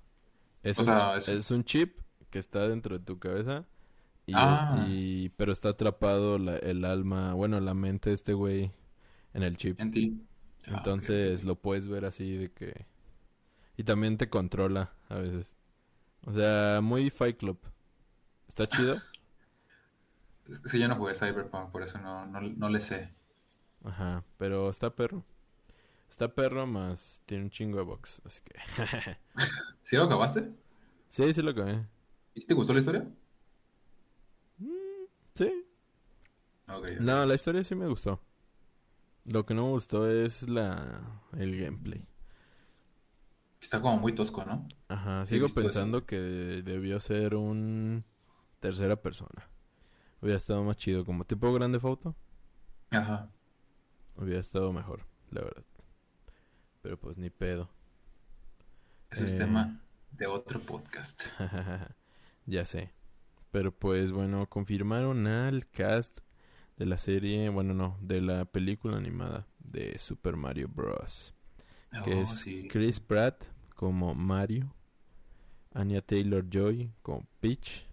Es, 0.63 0.79
O 0.79 0.83
un, 0.83 1.17
es- 1.17 1.29
es 1.29 1.51
un 1.51 1.65
chip 1.65 1.99
que 2.31 2.39
está 2.39 2.69
dentro 2.69 2.99
de 2.99 3.05
tu 3.05 3.19
cabeza 3.19 3.65
Y, 4.27 4.33
Ah. 4.37 4.85
y- 4.89 5.31
pero 5.31 5.53
está 5.53 5.71
atrapado 5.71 6.37
la- 6.39 6.59
el 6.59 6.85
alma, 6.85 7.33
bueno, 7.33 7.61
la 7.61 7.73
mente 7.73 8.11
de 8.11 8.15
este 8.15 8.35
güey 8.35 8.71
en 9.33 9.43
el 9.43 9.57
chip. 9.57 9.81
En 9.81 9.91
ti. 9.91 10.23
Ah, 10.67 10.75
Entonces 10.77 11.45
lo 11.45 11.55
puedes 11.57 11.89
ver 11.89 12.05
así 12.05 12.37
de 12.37 12.53
que... 12.53 12.85
Y 13.79 13.85
también 13.85 14.19
te 14.19 14.29
controla 14.29 14.93
a 15.09 15.15
veces. 15.15 15.55
O 16.27 16.35
sea, 16.35 16.81
muy 16.83 17.09
Fight 17.09 17.39
Club. 17.39 17.59
¿Está 18.49 18.67
chido? 18.67 19.01
Sí, 20.65 20.79
yo 20.79 20.89
no 20.89 20.97
jugué 20.97 21.15
Cyberpunk, 21.15 21.71
por 21.71 21.83
eso 21.83 21.99
no, 21.99 22.25
no, 22.27 22.41
no 22.41 22.69
le 22.69 22.81
sé. 22.81 23.11
Ajá, 23.85 24.25
pero 24.37 24.71
está 24.71 24.95
perro. 24.95 25.25
Está 26.11 26.35
perro 26.35 26.67
más 26.67 27.23
tiene 27.27 27.45
un 27.45 27.51
chingo 27.51 27.79
de 27.79 27.85
box, 27.85 28.21
así 28.25 28.41
que... 28.43 28.55
¿Sí 29.83 29.97
lo 29.97 30.05
acabaste? 30.05 30.51
sí, 31.11 31.33
sí 31.33 31.43
lo 31.43 31.51
acabé. 31.51 31.87
¿Y 32.35 32.41
si 32.41 32.47
te 32.47 32.55
gustó 32.55 32.73
la 32.73 32.81
historia? 32.81 33.09
Sí. 35.35 35.65
Ok, 36.69 36.77
ok. 36.77 37.01
No, 37.01 37.25
la 37.25 37.35
historia 37.35 37.63
sí 37.65 37.75
me 37.75 37.87
gustó. 37.87 38.21
Lo 39.25 39.45
que 39.45 39.55
no 39.55 39.67
me 39.67 39.71
gustó 39.73 40.11
es 40.11 40.49
la 40.49 41.23
el 41.37 41.61
gameplay. 41.61 42.05
Está 43.61 43.81
como 43.81 43.99
muy 43.99 44.13
tosco, 44.13 44.45
¿no? 44.45 44.67
Ajá, 44.89 45.27
sigo 45.27 45.47
eso. 45.47 45.55
pensando 45.55 46.07
que 46.07 46.17
debió 46.17 47.01
ser 47.01 47.35
un 47.35 48.05
tercera 48.61 48.97
persona. 48.97 49.49
Hubiera 50.21 50.37
estado 50.37 50.65
más 50.65 50.77
chido, 50.77 51.05
como 51.05 51.25
tipo 51.25 51.53
grande 51.53 51.79
foto. 51.79 52.17
Ajá. 52.91 53.31
Hubiera 54.19 54.41
estado 54.41 54.73
mejor, 54.73 55.07
la 55.31 55.43
verdad. 55.43 55.65
Pero 56.83 56.99
pues 56.99 57.19
ni 57.19 57.31
pedo. 57.31 57.71
Eso 59.11 59.25
es 59.25 59.33
Eh. 59.33 59.39
tema 59.39 59.81
de 60.13 60.27
otro 60.27 60.61
podcast. 60.61 61.23
ya 62.47 62.65
sé. 62.65 62.93
Pero 63.51 63.73
pues 63.73 64.11
bueno, 64.13 64.47
confirmaron 64.49 65.27
al 65.27 65.67
cast 65.69 66.19
de 66.77 66.87
la 66.87 66.99
serie, 66.99 67.49
bueno 67.49 67.75
no, 67.75 67.97
de 68.01 68.21
la 68.21 68.45
película 68.45 68.97
animada 68.97 69.47
de 69.59 69.99
Super 69.99 70.37
Mario 70.37 70.69
Bros. 70.69 71.35
Que 72.05 72.15
Oh, 72.15 72.23
es 72.23 72.31
sí. 72.41 72.69
Chris 72.69 73.01
Pratt 73.01 73.43
como 73.75 74.15
Mario, 74.15 74.75
Anya 75.73 76.03
Taylor 76.03 76.45
Joy 76.49 76.93
como 77.03 77.27
Peach, 77.41 77.87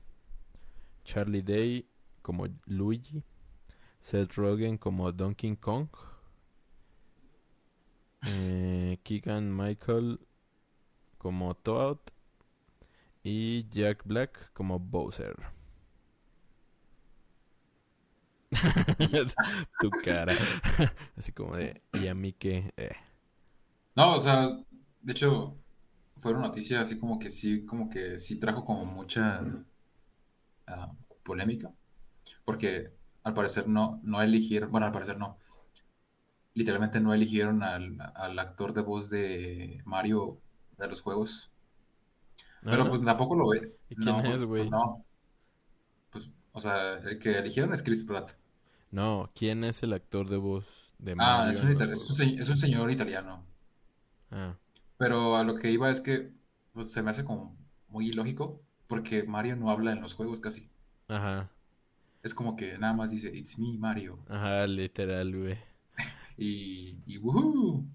Charlie 1.03 1.41
Day 1.41 1.87
como 2.21 2.47
Luigi, 2.65 3.23
Seth 4.01 4.33
Rogen 4.33 4.77
como 4.77 5.11
Donkey 5.11 5.55
Kong, 5.55 5.87
Keegan 9.05 9.55
Michael 9.55 10.19
como 11.19 11.53
Toad 11.53 11.99
y 13.23 13.69
Jack 13.69 14.03
Black 14.03 14.51
como 14.53 14.79
Bowser. 14.79 15.35
tu 19.79 19.91
cara. 20.03 20.33
Así 21.15 21.31
como 21.31 21.55
de, 21.55 21.83
¿y 21.93 22.07
a 22.07 22.15
mí 22.15 22.33
qué? 22.33 22.73
Eh. 22.77 22.95
No, 23.95 24.15
o 24.15 24.19
sea, 24.19 24.57
de 25.01 25.11
hecho, 25.13 25.55
fue 26.19 26.31
una 26.31 26.47
noticia 26.47 26.81
así 26.81 26.97
como 26.97 27.19
que 27.19 27.29
sí, 27.29 27.63
como 27.63 27.91
que 27.91 28.17
sí 28.17 28.39
trajo 28.39 28.65
como 28.65 28.85
mucha 28.85 29.43
ah, 30.65 30.91
polémica, 31.23 31.71
porque 32.43 32.91
al 33.23 33.35
parecer 33.35 33.67
no, 33.67 33.99
no 34.01 34.23
eligieron, 34.23 34.71
bueno, 34.71 34.87
al 34.87 34.93
parecer 34.93 35.19
no, 35.19 35.37
literalmente 36.55 37.01
no 37.01 37.13
eligieron 37.15 37.63
al, 37.63 37.97
al 38.15 38.39
actor 38.39 38.73
de 38.73 38.81
voz 38.83 39.09
de 39.11 39.81
Mario 39.85 40.41
de 40.79 40.87
los 40.89 41.01
juegos, 41.03 41.51
Ah, 42.65 42.77
pero 42.77 42.83
¿no? 42.83 42.89
pues 42.89 43.03
tampoco 43.03 43.35
lo 43.35 43.49
ve. 43.49 43.75
¿Y 43.89 43.97
quién 43.97 44.19
No, 44.19 44.21
es, 44.21 44.43
güey? 44.43 44.53
pues 44.55 44.69
no. 44.69 45.05
Pues, 46.09 46.25
o 46.51 46.59
sea, 46.61 46.93
el 46.97 47.19
que 47.19 47.37
eligieron 47.37 47.71
es 47.73 47.83
Chris 47.83 48.03
Pratt. 48.03 48.31
No, 48.91 49.29
¿quién 49.35 49.63
es 49.63 49.83
el 49.83 49.93
actor 49.93 50.27
de 50.27 50.37
voz 50.37 50.65
de 50.97 51.13
Ah, 51.17 51.47
Mario 51.47 51.51
es 51.51 51.61
un, 51.61 51.71
ita- 51.73 51.91
es 51.91 52.09
un 52.09 52.15
se- 52.15 52.35
es 52.41 52.47
un 52.49 52.57
señor 52.57 52.89
italiano. 52.91 53.45
Ah, 54.31 54.55
Pero 54.97 55.37
a 55.37 55.43
lo 55.45 55.55
que 55.55 55.71
iba 55.71 55.89
es 55.89 56.01
que 56.01 56.33
pues, 56.73 56.91
se 56.91 57.01
me 57.01 57.11
hace 57.11 57.23
como 57.23 57.57
muy 57.87 58.09
ilógico 58.09 58.61
porque 58.87 59.23
Mario 59.23 59.55
no 59.55 59.69
habla 59.71 59.93
en 59.93 60.01
los 60.01 60.13
juegos 60.13 60.39
casi. 60.41 60.69
ajá, 61.07 61.49
Es 62.23 62.33
como 62.33 62.57
que 62.57 62.77
nada 62.77 62.91
más 62.91 63.09
dice 63.09 63.31
It's 63.33 63.57
me, 63.57 63.77
Mario. 63.77 64.19
ajá, 64.27 64.67
literal, 64.67 65.35
güey. 65.35 65.57
Y, 66.37 66.99
y 67.05 67.17
woohoo. 67.17 67.85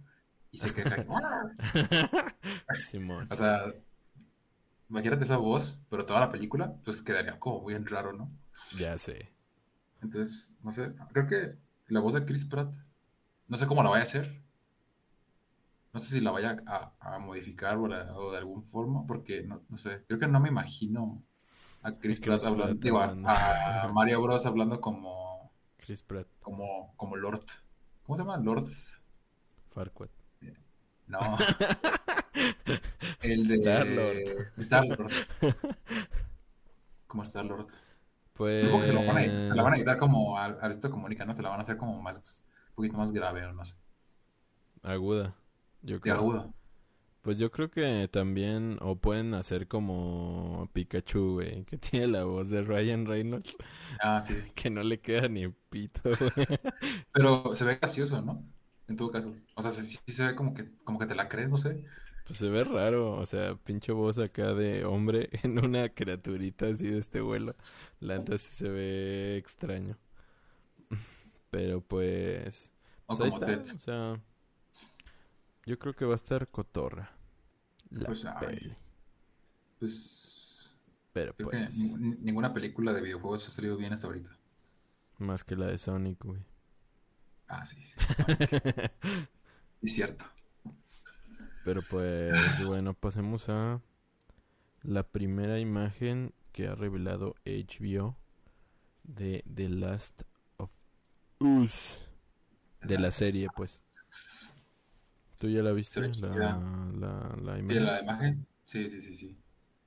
Y 0.53 0.59
se 0.59 0.73
queja. 0.75 0.97
Simón. 2.91 3.29
O 3.31 3.35
sea, 3.37 3.73
imagínate 4.91 5.25
esa 5.25 5.39
voz, 5.39 5.83
pero 5.89 6.05
toda 6.05 6.21
la 6.21 6.31
película, 6.31 6.75
pues 6.85 7.01
quedaría 7.03 7.39
como 7.39 7.65
bien 7.65 7.87
raro, 7.87 8.13
¿no? 8.13 8.31
Ya 8.79 8.97
sé. 8.99 9.29
Entonces, 10.03 10.53
no 10.63 10.73
sé, 10.73 10.93
creo 11.13 11.27
que 11.29 11.55
la 11.89 12.01
voz 12.01 12.15
de 12.15 12.25
Chris 12.25 12.45
Pratt, 12.45 12.73
no 13.49 13.57
sé 13.57 13.67
cómo 13.67 13.83
la 13.83 13.91
vaya 13.91 14.03
a 14.03 14.05
hacer. 14.05 14.43
No 15.93 15.99
sé 16.01 16.11
si 16.11 16.21
la 16.21 16.31
vaya 16.31 16.57
a, 16.67 16.93
a 17.01 17.19
modificar 17.19 17.77
o, 17.77 17.89
la- 17.89 18.15
o 18.17 18.31
de 18.33 18.39
alguna 18.39 18.63
forma, 18.63 19.07
porque 19.07 19.43
no, 19.43 19.63
no 19.69 19.79
sé, 19.79 20.05
creo 20.07 20.19
que 20.21 20.29
no 20.29 20.39
me 20.41 20.49
imagino 20.49 21.23
a 21.83 21.93
Chris 21.99 22.21
Chris 22.21 22.21
Pratt 22.21 22.45
hablando, 22.45 22.75
Pratt 22.75 22.83
digo, 22.85 23.01
a, 23.01 23.85
a 23.85 23.89
Mario 23.93 24.23
Bros 24.23 24.47
hablando 24.47 24.81
como, 24.81 25.53
Chris 25.79 26.03
Pratt, 26.03 26.29
como, 26.41 26.95
como 26.97 27.17
Lord. 27.17 27.45
¿Cómo 28.11 28.17
se 28.17 28.25
llama? 28.25 28.39
Lord. 28.39 28.69
Farquaad. 29.69 30.09
No. 31.07 31.21
El 33.23 33.47
de 33.47 33.55
Star-Lord. 33.55 34.53
Star-Lord. 34.59 35.13
Como 37.07 37.23
Star-Lord. 37.23 37.69
Pues... 38.33 38.65
Supongo 38.65 38.81
que 38.81 38.87
se, 38.89 38.93
lo 38.95 39.07
van 39.07 39.19
a, 39.19 39.23
se 39.23 39.55
la 39.55 39.63
van 39.63 39.75
a 39.75 39.77
editar 39.77 39.99
como 39.99 40.37
a, 40.37 40.47
a 40.47 40.71
esto 40.71 40.91
comunica, 40.91 41.25
¿no? 41.25 41.37
Se 41.37 41.43
la 41.43 41.51
van 41.51 41.61
a 41.61 41.63
hacer 41.63 41.77
como 41.77 42.03
más, 42.03 42.45
un 42.71 42.75
poquito 42.75 42.97
más 42.97 43.13
grave, 43.13 43.47
o 43.47 43.53
no 43.53 43.65
sé. 43.65 43.77
Aguda, 44.83 45.37
yo 45.83 45.95
De 45.95 46.01
creo. 46.01 46.53
Pues 47.23 47.39
yo 47.39 47.51
creo 47.51 47.71
que 47.71 48.09
también, 48.09 48.79
o 48.81 48.97
pueden 48.97 49.35
hacer 49.35 49.69
como 49.69 50.71
Pikachu, 50.73 51.35
güey, 51.35 51.65
que 51.65 51.77
tiene 51.79 52.07
la 52.09 52.25
voz 52.25 52.49
de 52.51 52.63
Ryan 52.63 53.07
Reynolds, 53.07 53.51
Ah, 54.03 54.21
sí. 54.23 54.35
que 54.55 54.71
no 54.71 54.83
le 54.83 55.01
queda 55.01 55.29
ni 55.29 55.49
pito, 55.49 56.03
güey. 56.05 56.47
Pero 57.13 57.55
se 57.55 57.65
ve 57.65 57.77
gracioso, 57.77 58.23
¿no? 58.23 58.43
En 58.89 58.97
todo 58.97 59.11
caso. 59.11 59.35
O 59.55 59.63
sea, 59.63 59.71
sí, 59.71 59.83
sí 59.85 60.13
se 60.13 60.27
ve 60.27 60.35
como 60.35 60.55
que, 60.55 60.71
como 60.85 60.99
que 60.99 61.07
te 61.07 61.15
la 61.15 61.29
crees, 61.29 61.51
no 61.51 61.59
sé. 61.59 61.85
Pues 62.25 62.39
se 62.39 62.49
ve 62.49 62.65
raro, 62.65 63.17
o 63.19 63.27
sea, 63.27 63.57
pinche 63.57 63.93
voz 63.93 64.19
acá 64.19 64.55
de 64.55 64.85
hombre 64.85 65.31
en 65.43 65.59
una 65.65 65.89
criaturita 65.91 66.67
así 66.69 66.89
de 66.89 66.99
este 66.99 67.21
vuelo. 67.21 67.57
La 68.01 68.19
neta 68.19 68.39
sí 68.39 68.55
se 68.57 68.69
ve 68.69 69.37
extraño. 69.37 69.99
Pero 71.51 71.81
pues... 71.83 72.73
O 73.07 73.17
pues 73.17 73.21
ahí 73.21 73.31
como 73.33 73.45
está, 73.45 73.47
Ted. 73.47 73.67
o 73.75 73.79
sea... 73.79 74.21
Yo 75.71 75.79
creo 75.79 75.95
que 75.95 76.05
va 76.05 76.15
a 76.15 76.17
estar 76.17 76.49
cotorra. 76.49 77.13
La 77.91 78.07
Pues, 78.07 78.25
ay. 78.25 78.35
peli. 78.45 78.77
Pues. 79.79 80.77
Pero 81.13 81.33
Creo 81.37 81.49
pues... 81.51 81.69
que 81.69 81.75
ni- 81.77 82.17
ninguna 82.17 82.53
película 82.53 82.93
de 82.93 83.01
videojuegos 83.03 83.47
ha 83.47 83.51
salido 83.53 83.77
bien 83.77 83.93
hasta 83.93 84.09
ahorita. 84.09 84.37
Más 85.19 85.45
que 85.45 85.55
la 85.55 85.67
de 85.67 85.79
Sonic, 85.79 86.25
güey. 86.25 86.43
Ah, 87.47 87.65
sí, 87.65 87.77
sí. 87.85 87.95
Es 89.83 89.95
cierto. 89.95 90.25
Pero 91.65 91.83
pues 91.89 92.35
bueno, 92.67 92.93
pasemos 92.95 93.49
a 93.49 93.81
la 94.83 95.05
primera 95.05 95.61
imagen 95.61 96.35
que 96.51 96.67
ha 96.67 96.75
revelado 96.75 97.37
HBO 97.47 98.17
de 99.05 99.45
The 99.55 99.69
Last 99.69 100.23
of 100.57 100.71
Us. 101.39 102.01
De 102.83 102.99
la 102.99 103.13
serie, 103.13 103.47
pues. 103.55 103.87
¿Tú 105.41 105.49
ya 105.49 105.63
la 105.63 105.73
viste? 105.73 106.15
La, 106.17 106.39
la, 106.95 107.37
la 107.43 107.59
¿Y 107.67 107.75
imagen. 107.75 107.81
la 107.81 108.01
imagen? 108.03 108.47
Sí, 108.65 108.89
sí, 108.91 109.01
sí, 109.01 109.17
sí. 109.17 109.39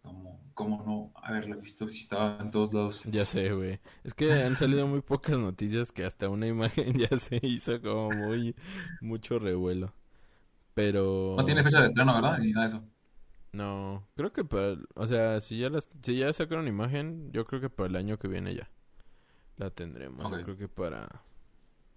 ¿Cómo, 0.01 0.43
cómo 0.55 0.84
no 0.84 1.11
haberla 1.21 1.55
visto 1.55 1.88
si 1.88 1.99
estaba 2.01 2.38
en 2.41 2.49
todos 2.51 2.73
lados? 2.73 3.05
Ya 3.05 3.25
sé, 3.25 3.51
güey. 3.53 3.80
Es 4.03 4.13
que 4.13 4.32
han 4.43 4.55
salido 4.55 4.88
muy 4.88 5.01
pocas 5.01 5.38
noticias 5.38 5.91
que 5.91 6.05
hasta 6.05 6.30
una 6.30 6.47
imagen 6.47 6.97
ya 6.97 7.17
se 7.17 7.39
hizo 7.43 7.82
como 7.82 8.13
muy 8.13 8.55
mucho 8.99 9.39
revuelo. 9.39 9.93
Pero 10.75 11.01
No 11.36 11.45
tiene 11.45 11.63
fecha 11.63 11.80
de 11.80 11.86
estreno, 11.88 12.13
¿verdad? 12.15 12.39
Ni 12.39 12.51
nada 12.51 12.67
de 12.67 12.75
eso. 12.78 12.89
No, 13.51 14.07
creo 14.15 14.34
que 14.34 14.43
para, 14.43 14.78
o 14.95 15.05
sea, 15.05 15.39
si 15.41 15.59
ya 15.59 15.69
las, 15.69 15.88
si 16.03 16.17
ya 16.17 16.34
sacaron 16.34 16.67
imagen, 16.67 17.32
yo 17.32 17.45
creo 17.45 17.61
que 17.61 17.69
para 17.69 17.88
el 17.88 17.95
año 17.95 18.17
que 18.17 18.28
viene 18.28 18.55
ya 18.55 18.69
la 19.57 19.71
tendremos. 19.71 20.30
Yo 20.32 20.41
Ok. 20.41 20.43
creo 20.43 20.57
que 20.57 20.69
para, 20.69 21.23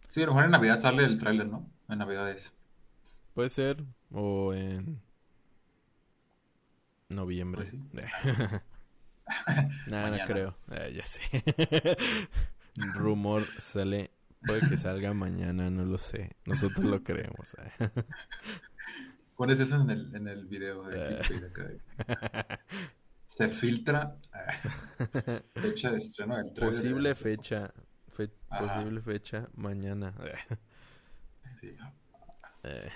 Sí, 0.09 0.21
a 0.23 0.27
lo 0.27 0.33
mejor 0.33 0.47
en 0.47 0.51
Navidad 0.53 0.81
sale 0.81 1.05
el 1.05 1.17
tráiler, 1.19 1.47
¿no? 1.49 1.73
En 1.89 1.99
Navidades. 1.99 2.56
Puede 3.37 3.51
ser 3.51 3.85
o 4.11 4.55
en 4.55 4.99
noviembre. 7.11 7.71
Pues 7.71 7.71
sí. 7.71 8.11
No 9.89 10.01
Mañana. 10.03 10.25
creo. 10.25 10.57
Ah, 10.69 10.89
ya 10.89 11.05
sé. 11.05 11.21
Rumor 12.95 13.45
sale, 13.59 14.13
puede 14.47 14.69
que 14.69 14.77
salga 14.77 15.13
mañana, 15.15 15.69
no 15.69 15.85
lo 15.85 15.99
sé. 15.99 16.37
Nosotros 16.45 16.85
lo 16.87 17.03
creemos. 17.03 17.55
eh. 17.59 17.91
Pones 19.37 19.59
eso 19.61 19.81
en 19.83 19.91
el, 19.91 20.15
en 20.15 20.29
el 20.29 20.47
video 20.47 20.85
de 20.85 20.97
de- 21.17 21.81
se 23.27 23.49
filtra 23.49 24.17
fecha 25.57 25.91
de 25.91 25.99
estreno 25.99 26.37
del 26.37 26.55
de 26.55 26.61
Posible 26.61 27.15
fecha. 27.17 27.75
fe- 28.13 28.31
Ajá. 28.49 28.77
posible 28.77 29.01
fecha 29.03 29.49
mañana. 29.57 30.15
Sí. 31.61 31.77
Eh, 32.63 32.89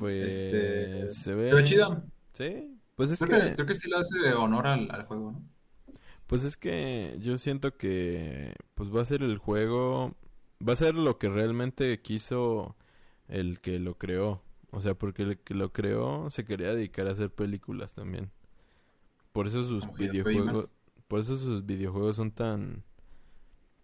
pues 0.00 0.26
Este, 0.26 1.08
se 1.08 1.34
ve. 1.34 1.50
Pero 1.50 1.62
chido. 1.64 2.04
Sí. 2.34 2.80
Pues 2.96 3.10
es 3.12 3.18
Creo 3.18 3.28
que, 3.28 3.36
que, 3.50 3.54
creo 3.54 3.66
que 3.66 3.74
sí 3.74 3.88
le 3.88 3.96
hace 3.98 4.32
honor 4.34 4.66
al, 4.66 4.90
al 4.90 5.04
juego, 5.06 5.32
¿no? 5.32 5.44
pues 6.26 6.44
es 6.44 6.56
que 6.56 7.18
yo 7.20 7.38
siento 7.38 7.76
que 7.76 8.54
pues 8.74 8.94
va 8.94 9.02
a 9.02 9.04
ser 9.04 9.22
el 9.22 9.38
juego, 9.38 10.14
va 10.66 10.74
a 10.74 10.76
ser 10.76 10.94
lo 10.94 11.18
que 11.18 11.28
realmente 11.28 12.00
quiso 12.02 12.76
el 13.28 13.60
que 13.60 13.78
lo 13.80 13.98
creó. 13.98 14.42
O 14.72 14.80
sea, 14.80 14.94
porque 14.94 15.22
el 15.24 15.38
que 15.38 15.54
lo 15.54 15.72
creó 15.72 16.30
se 16.30 16.44
quería 16.44 16.74
dedicar 16.74 17.08
a 17.08 17.12
hacer 17.12 17.30
películas 17.34 17.92
también. 17.94 18.30
Por 19.32 19.46
eso 19.46 19.66
sus 19.66 19.86
Como 19.86 19.96
videojuegos, 19.96 20.68
por 21.08 21.20
eso 21.20 21.36
sus 21.38 21.64
videojuegos 21.66 22.16
son 22.16 22.30
tan 22.32 22.84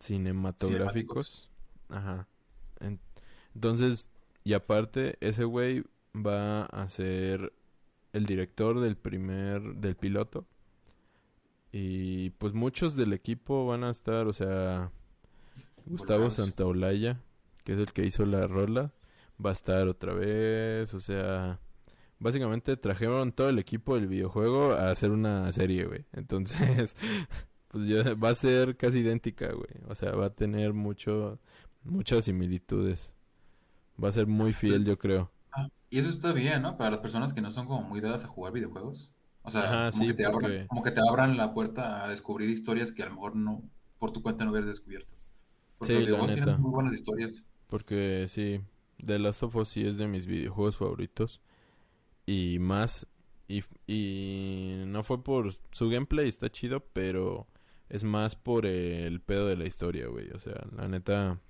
cinematográficos. 0.01 1.51
Ajá. 1.89 2.29
En- 2.81 3.01
entonces, 3.55 4.11
y 4.45 4.53
aparte, 4.55 5.17
ese 5.21 5.45
güey 5.45 5.85
va 6.17 6.65
a 6.65 6.89
ser 6.89 7.53
el 8.13 8.27
director 8.27 8.81
del 8.81 8.97
primer, 8.97 9.63
del 9.77 9.97
piloto. 9.97 10.47
Y 11.73 12.31
pues 12.31 12.55
muchos 12.55 12.97
del 12.97 13.13
equipo 13.13 13.67
van 13.67 13.85
a 13.85 13.91
estar, 13.91 14.27
o 14.27 14.33
sea, 14.33 14.91
Gustavo. 15.85 16.31
Santaolalla, 16.31 17.21
que 17.65 17.75
es 17.75 17.79
el 17.79 17.93
que 17.93 18.05
hizo 18.05 18.25
la 18.25 18.47
rola, 18.47 18.91
va 19.45 19.51
a 19.51 19.53
estar 19.53 19.87
otra 19.89 20.15
vez, 20.15 20.95
o 20.95 21.01
sea, 21.01 21.61
básicamente 22.19 22.77
trajeron 22.77 23.33
todo 23.33 23.49
el 23.49 23.59
equipo 23.59 23.95
del 23.95 24.07
videojuego 24.07 24.73
a 24.73 24.91
hacer 24.91 25.11
una 25.11 25.53
serie, 25.53 25.85
güey. 25.85 26.05
Entonces, 26.13 26.97
pues 27.69 27.87
ya 27.87 28.15
va 28.15 28.31
a 28.31 28.35
ser 28.35 28.77
casi 28.77 28.99
idéntica, 28.99 29.53
güey. 29.53 29.71
O 29.89 29.95
sea, 29.95 30.13
va 30.13 30.27
a 30.27 30.35
tener 30.35 30.73
mucho, 30.73 31.39
muchas 31.85 32.25
similitudes. 32.25 33.15
Va 34.03 34.09
a 34.09 34.13
ser 34.13 34.27
muy 34.27 34.53
fiel, 34.53 34.85
yo 34.85 34.99
creo. 34.99 35.31
Y 35.91 35.99
eso 36.01 36.09
está 36.09 36.33
bien, 36.33 36.63
¿no? 36.63 36.77
Para 36.77 36.91
las 36.91 37.01
personas 37.01 37.33
que 37.33 37.41
no 37.41 37.51
son 37.51 37.67
como 37.67 37.83
muy 37.83 38.01
dadas 38.01 38.25
a 38.25 38.29
jugar 38.29 38.53
videojuegos. 38.53 39.13
O 39.43 39.51
sea, 39.51 39.63
Ajá, 39.63 39.91
como 39.93 40.03
sí, 40.05 40.09
que 40.11 40.15
te 40.15 40.27
abran, 40.27 40.41
porque- 40.43 40.67
como 40.67 40.83
que 40.83 40.91
te 40.91 41.01
abran 41.09 41.37
la 41.37 41.55
puerta 41.55 42.05
a 42.05 42.09
descubrir 42.09 42.51
historias 42.51 42.93
que 42.93 43.03
a 43.03 43.07
lo 43.07 43.13
mejor 43.13 43.37
no, 43.37 43.63
por 43.99 44.13
tu 44.13 44.23
cuenta 44.23 44.45
no 44.45 44.51
hubieras 44.51 44.69
descubierto. 44.71 45.15
Porque 45.79 45.95
Sí, 45.95 46.07
los 46.07 46.09
la 46.11 46.19
videojuegos 46.19 46.33
tienen 46.35 46.51
neta. 46.51 46.59
muy 46.63 46.71
buenas 46.73 46.95
historias. 46.95 47.47
Porque 47.69 48.27
sí, 48.29 48.61
The 49.05 49.19
Last 49.19 49.43
of 49.45 49.55
Us 49.57 49.69
sí 49.69 49.87
es 49.87 49.97
de 49.97 50.09
mis 50.09 50.27
videojuegos 50.27 50.77
favoritos. 50.77 51.41
Y 52.27 52.59
más, 52.61 53.07
y, 53.49 53.63
y 53.87 54.83
no 54.87 55.05
fue 55.05 55.23
por 55.23 55.55
su 55.73 55.89
gameplay, 55.89 56.29
está 56.29 56.51
chido, 56.51 56.81
pero 56.93 57.47
es 57.89 58.03
más 58.05 58.35
por 58.37 58.67
el 58.67 59.21
pedo 59.21 59.47
de 59.47 59.57
la 59.57 59.67
historia, 59.67 60.09
güey. 60.09 60.31
O 60.33 60.41
sea, 60.41 60.67
la 60.77 60.89
neta, 60.89 61.41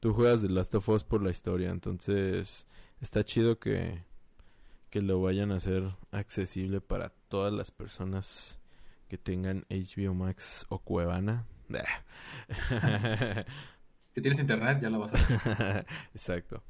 tú 0.00 0.14
juegas 0.14 0.40
The 0.42 0.48
Last 0.48 0.74
of 0.74 0.88
Us 0.88 1.04
por 1.04 1.22
la 1.22 1.30
historia, 1.30 1.70
entonces 1.70 2.66
está 3.04 3.24
chido 3.24 3.58
que, 3.60 4.02
que 4.90 5.02
lo 5.02 5.20
vayan 5.22 5.52
a 5.52 5.56
hacer 5.56 5.94
accesible 6.12 6.80
para 6.80 7.10
todas 7.28 7.52
las 7.52 7.70
personas 7.70 8.58
que 9.08 9.18
tengan 9.18 9.66
HBO 9.70 10.14
Max 10.14 10.66
o 10.70 10.78
Cuevana. 10.80 11.46
Si 14.14 14.20
tienes 14.22 14.38
internet, 14.40 14.78
ya 14.80 14.90
la 14.90 14.98
vas 14.98 15.12
a 15.12 15.16
ver. 15.16 15.26
Exacto. 16.14 16.62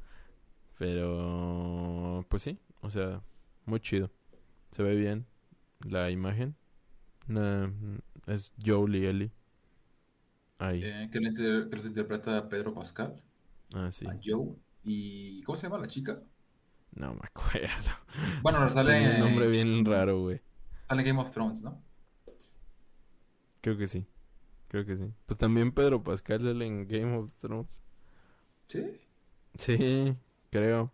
Pero, 0.78 2.26
pues 2.28 2.42
sí, 2.42 2.58
o 2.82 2.90
sea, 2.90 3.22
muy 3.66 3.80
chido. 3.80 4.10
Se 4.72 4.82
ve 4.82 4.96
bien 4.96 5.26
la 5.80 6.10
imagen. 6.10 6.56
Es 8.26 8.52
Joel 8.64 8.96
y 8.96 9.06
Ellie. 9.06 9.32
Ahí. 10.58 10.80
Eh, 10.84 11.08
que, 11.12 11.20
lo 11.20 11.28
inter- 11.28 11.68
que 11.68 11.76
los 11.76 11.86
interpreta 11.86 12.48
Pedro 12.48 12.74
Pascal, 12.74 13.20
Ah, 13.74 13.90
sí. 13.92 14.06
a 14.06 14.16
Joe. 14.22 14.56
¿Y 14.84 15.42
cómo 15.42 15.56
se 15.56 15.66
llama 15.66 15.78
la 15.78 15.88
chica? 15.88 16.20
No 16.92 17.14
me 17.14 17.20
acuerdo. 17.24 17.68
Bueno, 18.42 18.68
sale, 18.70 18.98
Tiene 18.98 19.14
un 19.14 19.20
nombre 19.20 19.48
bien 19.48 19.84
raro, 19.84 20.20
güey. 20.20 20.40
sale 20.88 21.02
Game 21.02 21.20
of 21.20 21.30
Thrones, 21.30 21.62
¿no? 21.62 21.82
Creo 23.60 23.76
que 23.76 23.88
sí. 23.88 24.06
Creo 24.68 24.84
que 24.84 24.96
sí. 24.96 25.12
Pues 25.26 25.38
también 25.38 25.72
Pedro 25.72 26.02
Pascal 26.02 26.40
sale 26.40 26.66
en 26.66 26.86
Game 26.86 27.16
of 27.16 27.32
Thrones. 27.34 27.82
Sí. 28.68 29.00
Sí, 29.56 30.16
creo. 30.50 30.92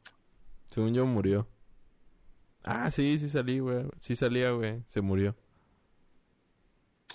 Según 0.71 0.95
yo 0.95 1.05
murió. 1.07 1.49
Ah, 2.63 2.91
sí, 2.91 3.19
sí 3.19 3.29
salí, 3.29 3.59
güey. 3.59 3.87
Sí 3.99 4.15
salía, 4.17 4.53
güey. 4.53 4.83
Se 4.87 5.01
murió. 5.01 5.35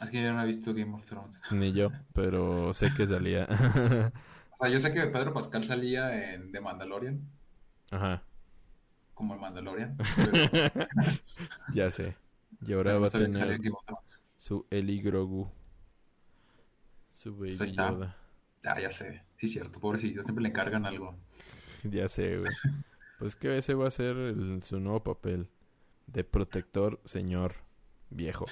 Es 0.01 0.09
que 0.09 0.21
yo 0.21 0.33
no 0.33 0.41
he 0.41 0.45
visto 0.45 0.73
Game 0.73 0.93
of 0.93 1.05
Thrones. 1.05 1.39
Ni 1.51 1.71
yo, 1.71 1.89
pero 2.13 2.73
sé 2.73 2.93
que 2.95 3.07
salía. 3.07 3.47
O 4.55 4.57
sea, 4.57 4.69
yo 4.69 4.79
sé 4.79 4.93
que 4.93 5.05
Pedro 5.07 5.33
Pascal 5.33 5.63
salía 5.63 6.33
en 6.33 6.51
The 6.51 6.61
Mandalorian, 6.61 7.21
Ajá. 7.91 8.23
como 9.13 9.33
el 9.33 9.39
Mandalorian. 9.41 9.97
Pero, 10.15 10.87
Ya 11.73 11.91
sé. 11.91 12.15
Y 12.65 12.71
ahora 12.73 12.91
pero 12.91 13.01
va 13.01 13.07
a 13.07 13.11
tener 13.11 13.59
su 14.37 14.65
Eli 14.69 15.01
Grogu. 15.01 15.51
Su 17.13 17.35
baby 17.35 17.57
Pues. 17.57 17.73
Yoda. 17.73 18.15
Ah, 18.63 18.79
ya 18.79 18.89
sé. 18.91 19.23
Sí, 19.37 19.47
cierto. 19.47 19.79
Pobrecito. 19.79 20.23
Siempre 20.23 20.41
le 20.43 20.49
encargan 20.49 20.85
algo. 20.85 21.15
Ya 21.83 22.07
sé, 22.09 22.37
güey. 22.39 22.51
Pues 23.19 23.35
que 23.35 23.57
ese 23.59 23.75
va 23.75 23.87
a 23.87 23.91
ser 23.91 24.15
el- 24.17 24.63
su 24.63 24.79
nuevo 24.79 25.03
papel. 25.03 25.47
De 26.07 26.23
protector 26.23 26.99
señor 27.05 27.53
viejo. 28.09 28.45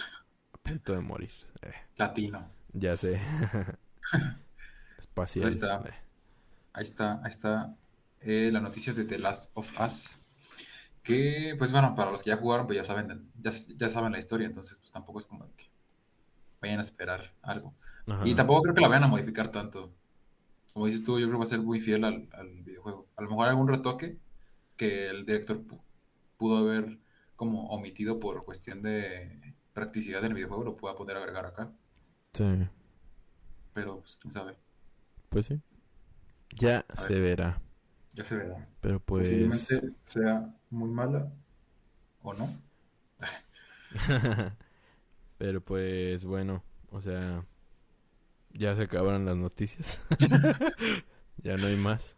A 0.53 0.57
punto 0.57 0.93
de 0.93 0.99
morir. 0.99 1.31
Eh, 1.63 1.71
Latino. 1.97 2.47
ya 2.73 2.95
sé. 2.97 3.19
Espacial. 5.03 5.45
Ahí 5.45 5.51
está. 5.51 5.83
Ahí 6.73 6.83
está, 6.83 7.13
ahí 7.23 7.29
está 7.29 7.75
eh, 8.21 8.49
la 8.51 8.59
noticia 8.59 8.93
de 8.93 9.03
The 9.05 9.19
Last 9.19 9.51
of 9.53 9.69
Us. 9.79 10.17
Que, 11.03 11.55
pues 11.57 11.71
bueno, 11.73 11.93
para 11.95 12.11
los 12.11 12.23
que 12.23 12.29
ya 12.29 12.37
jugaron, 12.37 12.65
pues 12.65 12.77
ya 12.77 12.83
saben, 12.85 13.29
ya, 13.41 13.51
ya 13.75 13.89
saben 13.89 14.13
la 14.13 14.19
historia, 14.19 14.47
entonces 14.47 14.77
pues 14.77 14.89
tampoco 14.91 15.19
es 15.19 15.27
como 15.27 15.53
que 15.57 15.69
vayan 16.61 16.79
a 16.79 16.83
esperar 16.83 17.33
algo. 17.41 17.73
ajá. 18.07 18.25
Y 18.25 18.33
tampoco 18.35 18.61
creo 18.63 18.75
que 18.75 18.81
la 18.81 18.87
vayan 18.87 19.03
a 19.03 19.07
modificar 19.07 19.49
tanto. 19.51 19.93
Como 20.71 20.85
dices 20.85 21.03
tú, 21.03 21.19
yo 21.19 21.25
creo 21.27 21.33
que 21.33 21.39
va 21.39 21.43
a 21.43 21.47
ser 21.47 21.59
muy 21.59 21.81
fiel 21.81 22.05
al, 22.05 22.29
al 22.31 22.63
videojuego. 22.63 23.07
A 23.17 23.21
lo 23.21 23.29
mejor 23.29 23.49
algún 23.49 23.67
retoque 23.67 24.17
que 24.77 25.09
el 25.09 25.25
director 25.25 25.59
pu- 25.67 25.81
pudo 26.37 26.57
haber 26.57 26.97
como 27.35 27.67
omitido 27.69 28.19
por 28.19 28.45
cuestión 28.45 28.81
de 28.81 29.53
practicidad 29.73 30.21
del 30.21 30.33
videojuego, 30.33 30.63
lo 30.63 30.77
pueda 30.77 30.95
poder 30.95 31.17
agregar 31.17 31.45
acá. 31.45 31.69
Sí. 32.33 32.65
Pero, 33.73 33.99
pues, 33.99 34.15
quién 34.15 34.31
sabe. 34.31 34.55
Pues 35.33 35.47
sí. 35.47 35.59
Ya 36.51 36.85
A 36.89 36.97
se 36.97 37.13
ver. 37.13 37.21
verá. 37.21 37.61
Ya 38.13 38.23
se 38.23 38.35
verá. 38.37 38.67
Pero 38.81 38.99
pues. 38.99 39.23
Posiblemente 39.23 39.93
sea 40.05 40.55
muy 40.69 40.89
mala 40.89 41.31
o 42.21 42.33
no. 42.33 42.49
Pero 45.37 45.61
pues 45.61 46.23
bueno, 46.25 46.63
o 46.91 47.01
sea, 47.01 47.45
ya 48.51 48.75
se 48.75 48.83
acabaron 48.83 49.25
las 49.25 49.35
noticias. 49.37 50.01
ya 51.37 51.57
no 51.57 51.67
hay 51.67 51.75
más. 51.75 52.17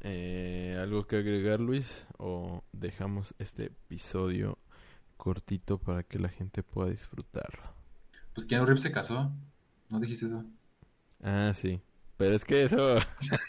Eh, 0.00 0.78
¿Algo 0.80 1.06
que 1.06 1.16
agregar, 1.16 1.60
Luis? 1.60 2.06
¿O 2.18 2.64
dejamos 2.72 3.34
este 3.38 3.66
episodio 3.66 4.58
cortito 5.16 5.78
para 5.78 6.02
que 6.04 6.18
la 6.18 6.28
gente 6.28 6.62
pueda 6.62 6.90
disfrutarlo? 6.90 7.74
Pues 8.34 8.46
Keanu 8.46 8.66
Reeves 8.66 8.82
se 8.82 8.92
casó. 8.92 9.32
¿No 9.90 10.00
dijiste 10.00 10.26
eso? 10.26 10.44
Ah, 11.22 11.52
sí. 11.54 11.80
Pero 12.16 12.34
es 12.34 12.44
que 12.44 12.64
eso... 12.64 12.96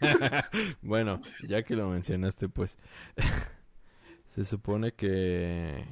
bueno, 0.81 1.21
ya 1.47 1.63
que 1.63 1.75
lo 1.75 1.89
mencionaste, 1.89 2.49
pues... 2.49 2.77
se 4.27 4.45
supone 4.45 4.93
que... 4.93 5.85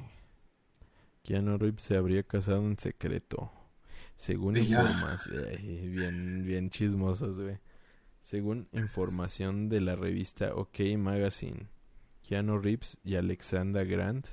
Keanu 1.22 1.58
Reeves 1.58 1.82
se 1.82 1.96
habría 1.96 2.22
casado 2.22 2.60
en 2.66 2.78
secreto. 2.78 3.50
Según 4.16 4.56
información... 4.56 5.44
Bien, 5.92 6.44
bien 6.44 6.70
chismosos, 6.70 7.40
güey. 7.40 7.58
Según 8.20 8.68
información 8.72 9.68
de 9.68 9.80
la 9.80 9.94
revista 9.94 10.54
OK 10.54 10.80
Magazine, 10.98 11.68
Keanu 12.22 12.58
Reeves 12.58 12.98
y 13.04 13.14
Alexandra 13.14 13.84
Grant 13.84 14.26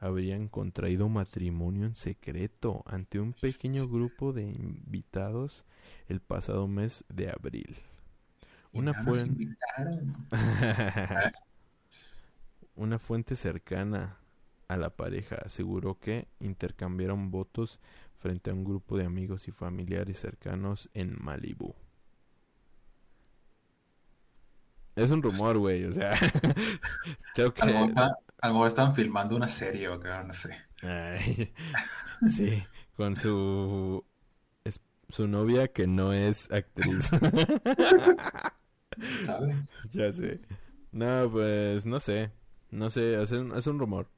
habrían 0.00 0.48
contraído 0.48 1.08
matrimonio 1.08 1.84
en 1.86 1.94
secreto 1.94 2.82
ante 2.86 3.20
un 3.20 3.34
pequeño 3.34 3.86
grupo 3.86 4.32
de 4.32 4.42
invitados 4.44 5.64
el 6.08 6.20
pasado 6.20 6.66
mes 6.66 7.04
de 7.08 7.30
abril. 7.30 7.76
Una 8.72 8.94
fuente, 8.94 9.42
invitaron. 9.42 10.26
una 12.76 12.98
fuente 12.98 13.36
cercana 13.36 14.16
a 14.68 14.76
la 14.76 14.90
pareja 14.90 15.36
aseguró 15.44 15.98
que 15.98 16.28
intercambiaron 16.38 17.30
votos 17.30 17.78
frente 18.18 18.50
a 18.50 18.54
un 18.54 18.64
grupo 18.64 18.96
de 18.96 19.04
amigos 19.04 19.48
y 19.48 19.50
familiares 19.50 20.18
cercanos 20.18 20.88
en 20.94 21.16
Malibú. 21.20 21.74
Es 24.96 25.10
un 25.10 25.22
rumor, 25.22 25.58
güey, 25.58 25.84
o 25.84 25.92
sea, 25.92 26.12
creo 27.34 27.52
que... 27.52 27.62
Está- 27.62 28.16
a 28.40 28.48
lo 28.48 28.54
mejor 28.54 28.68
estaban 28.68 28.94
filmando 28.94 29.36
una 29.36 29.48
serie 29.48 29.88
o 29.88 29.94
acá, 29.94 30.22
no 30.24 30.34
sé. 30.34 30.56
Ay, 30.82 31.52
Sí, 32.22 32.62
con 32.96 33.16
su 33.16 34.04
es- 34.64 34.80
su 35.10 35.28
novia 35.28 35.68
que 35.68 35.86
no 35.86 36.12
es 36.12 36.50
actriz. 36.52 37.10
¿Sabe? 39.14 39.54
ya 39.92 40.12
sé. 40.12 40.40
No, 40.92 41.30
pues 41.30 41.86
no 41.86 42.00
sé. 42.00 42.32
No 42.70 42.90
sé, 42.90 43.20
es 43.22 43.30
un, 43.32 43.56
es 43.56 43.66
un 43.66 43.78
rumor. 43.78 44.08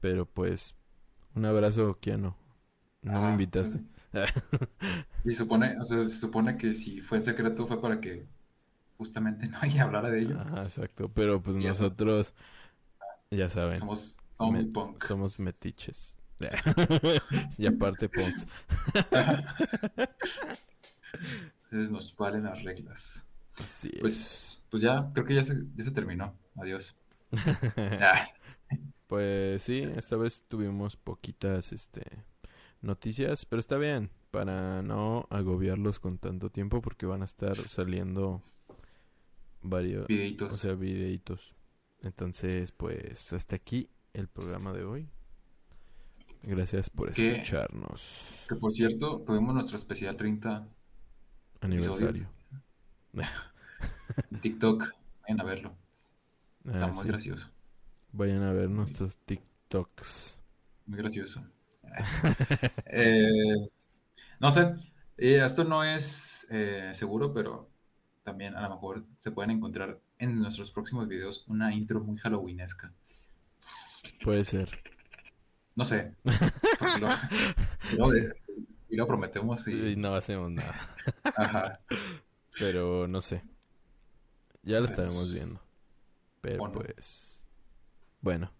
Pero 0.00 0.26
pues 0.26 0.74
un 1.34 1.44
abrazo, 1.46 1.98
Keanu. 2.00 2.34
No 3.02 3.22
me 3.22 3.26
Ah, 3.26 3.30
invitaste. 3.30 3.80
pues, 4.12 4.32
y 5.24 5.34
supone, 5.34 5.76
o 5.80 5.84
sea, 5.84 6.02
se 6.04 6.16
supone 6.18 6.56
que 6.56 6.72
si 6.74 7.00
fue 7.00 7.18
en 7.18 7.24
secreto 7.24 7.66
fue 7.66 7.80
para 7.80 8.00
que 8.00 8.26
justamente 8.98 9.48
nadie 9.48 9.80
hablara 9.80 10.10
de 10.10 10.22
ello. 10.22 10.40
Ajá, 10.40 10.64
exacto. 10.64 11.08
Pero 11.12 11.42
pues 11.42 11.56
eso. 11.66 11.94
Ya 13.36 13.48
saben, 13.48 13.78
Somos, 13.78 14.16
somos 14.34 14.52
Me- 14.52 14.62
muy 14.62 14.70
punk. 14.72 15.04
somos 15.04 15.38
metiches. 15.38 16.16
y 17.58 17.66
aparte 17.66 18.08
punks. 18.08 18.46
Entonces 21.64 21.90
nos 21.90 22.14
valen 22.16 22.44
las 22.44 22.62
reglas. 22.62 23.28
Así 23.64 23.88
es. 23.94 24.00
Pues, 24.00 24.62
pues 24.70 24.82
ya, 24.82 25.10
creo 25.12 25.24
que 25.26 25.34
ya 25.34 25.44
se, 25.44 25.54
ya 25.76 25.84
se 25.84 25.90
terminó. 25.90 26.34
Adiós. 26.56 26.96
Ah, 27.76 28.26
Pues 29.06 29.62
sí, 29.62 29.82
esta 29.96 30.16
vez 30.16 30.42
tuvimos 30.48 30.96
poquitas 30.96 31.72
este 31.72 32.02
noticias, 32.80 33.44
pero 33.46 33.60
está 33.60 33.76
bien 33.76 34.10
para 34.30 34.82
no 34.82 35.26
agobiarlos 35.30 36.00
con 36.00 36.18
tanto 36.18 36.50
tiempo 36.50 36.80
porque 36.82 37.06
van 37.06 37.22
a 37.22 37.26
estar 37.26 37.56
saliendo 37.56 38.42
varios, 39.62 40.04
o 40.04 40.06
videitos. 40.08 40.56
sea, 40.58 40.74
videitos. 40.74 41.53
Entonces, 42.04 42.70
pues 42.72 43.32
hasta 43.32 43.56
aquí 43.56 43.88
el 44.12 44.28
programa 44.28 44.72
de 44.72 44.84
hoy. 44.84 45.08
Gracias 46.42 46.90
por 46.90 47.08
escucharnos. 47.10 48.44
Que 48.48 48.54
por 48.56 48.72
cierto, 48.72 49.22
tuvimos 49.22 49.54
nuestro 49.54 49.76
especial 49.78 50.16
30 50.16 50.68
Aniversario. 51.60 52.28
TikTok. 54.42 54.92
Vayan 55.22 55.40
a 55.40 55.44
verlo. 55.44 55.74
Está 56.64 56.86
Ah, 56.86 56.92
muy 56.92 57.02
sí. 57.02 57.08
gracioso. 57.08 57.50
Vayan 58.12 58.42
a 58.42 58.52
ver 58.52 58.70
nuestros 58.70 59.16
TikToks. 59.26 60.38
Muy 60.86 60.98
gracioso. 60.98 61.42
Eh, 62.86 63.68
no 64.40 64.50
sé, 64.50 64.62
eh, 65.16 65.40
esto 65.44 65.64
no 65.64 65.84
es 65.84 66.46
eh, 66.50 66.92
seguro, 66.94 67.32
pero 67.34 67.70
también 68.24 68.54
a 68.56 68.62
lo 68.62 68.70
mejor 68.70 69.04
se 69.18 69.30
pueden 69.32 69.50
encontrar 69.52 70.00
en 70.18 70.40
nuestros 70.40 70.70
próximos 70.70 71.08
videos 71.08 71.44
una 71.48 71.74
intro 71.74 72.00
muy 72.00 72.16
halloweenesca. 72.18 72.92
Puede 74.22 74.44
ser. 74.44 74.82
No 75.76 75.84
sé, 75.84 76.14
lo, 76.24 77.08
y 77.92 77.96
lo, 77.98 78.14
y 78.90 78.96
lo 78.96 79.06
prometemos 79.08 79.66
Y 79.66 79.92
y... 79.92 79.96
no 79.96 80.14
hacemos 80.14 80.50
nada. 80.50 80.94
Ajá, 81.24 81.80
Pero 82.58 83.08
no 83.08 83.20
sé. 83.20 83.42
Ya 84.62 84.78
lo 84.80 84.86
Sabemos. 84.86 84.90
estaremos 84.90 85.34
viendo. 85.34 85.60
Pero 86.40 86.68
no. 86.68 86.72
pues. 86.72 87.42
Bueno. 88.20 88.50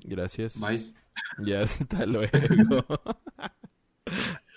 Gracias. 0.00 0.58
bye. 0.60 0.92
Ya 1.38 1.60
hasta 1.62 2.04
luego. 2.06 2.84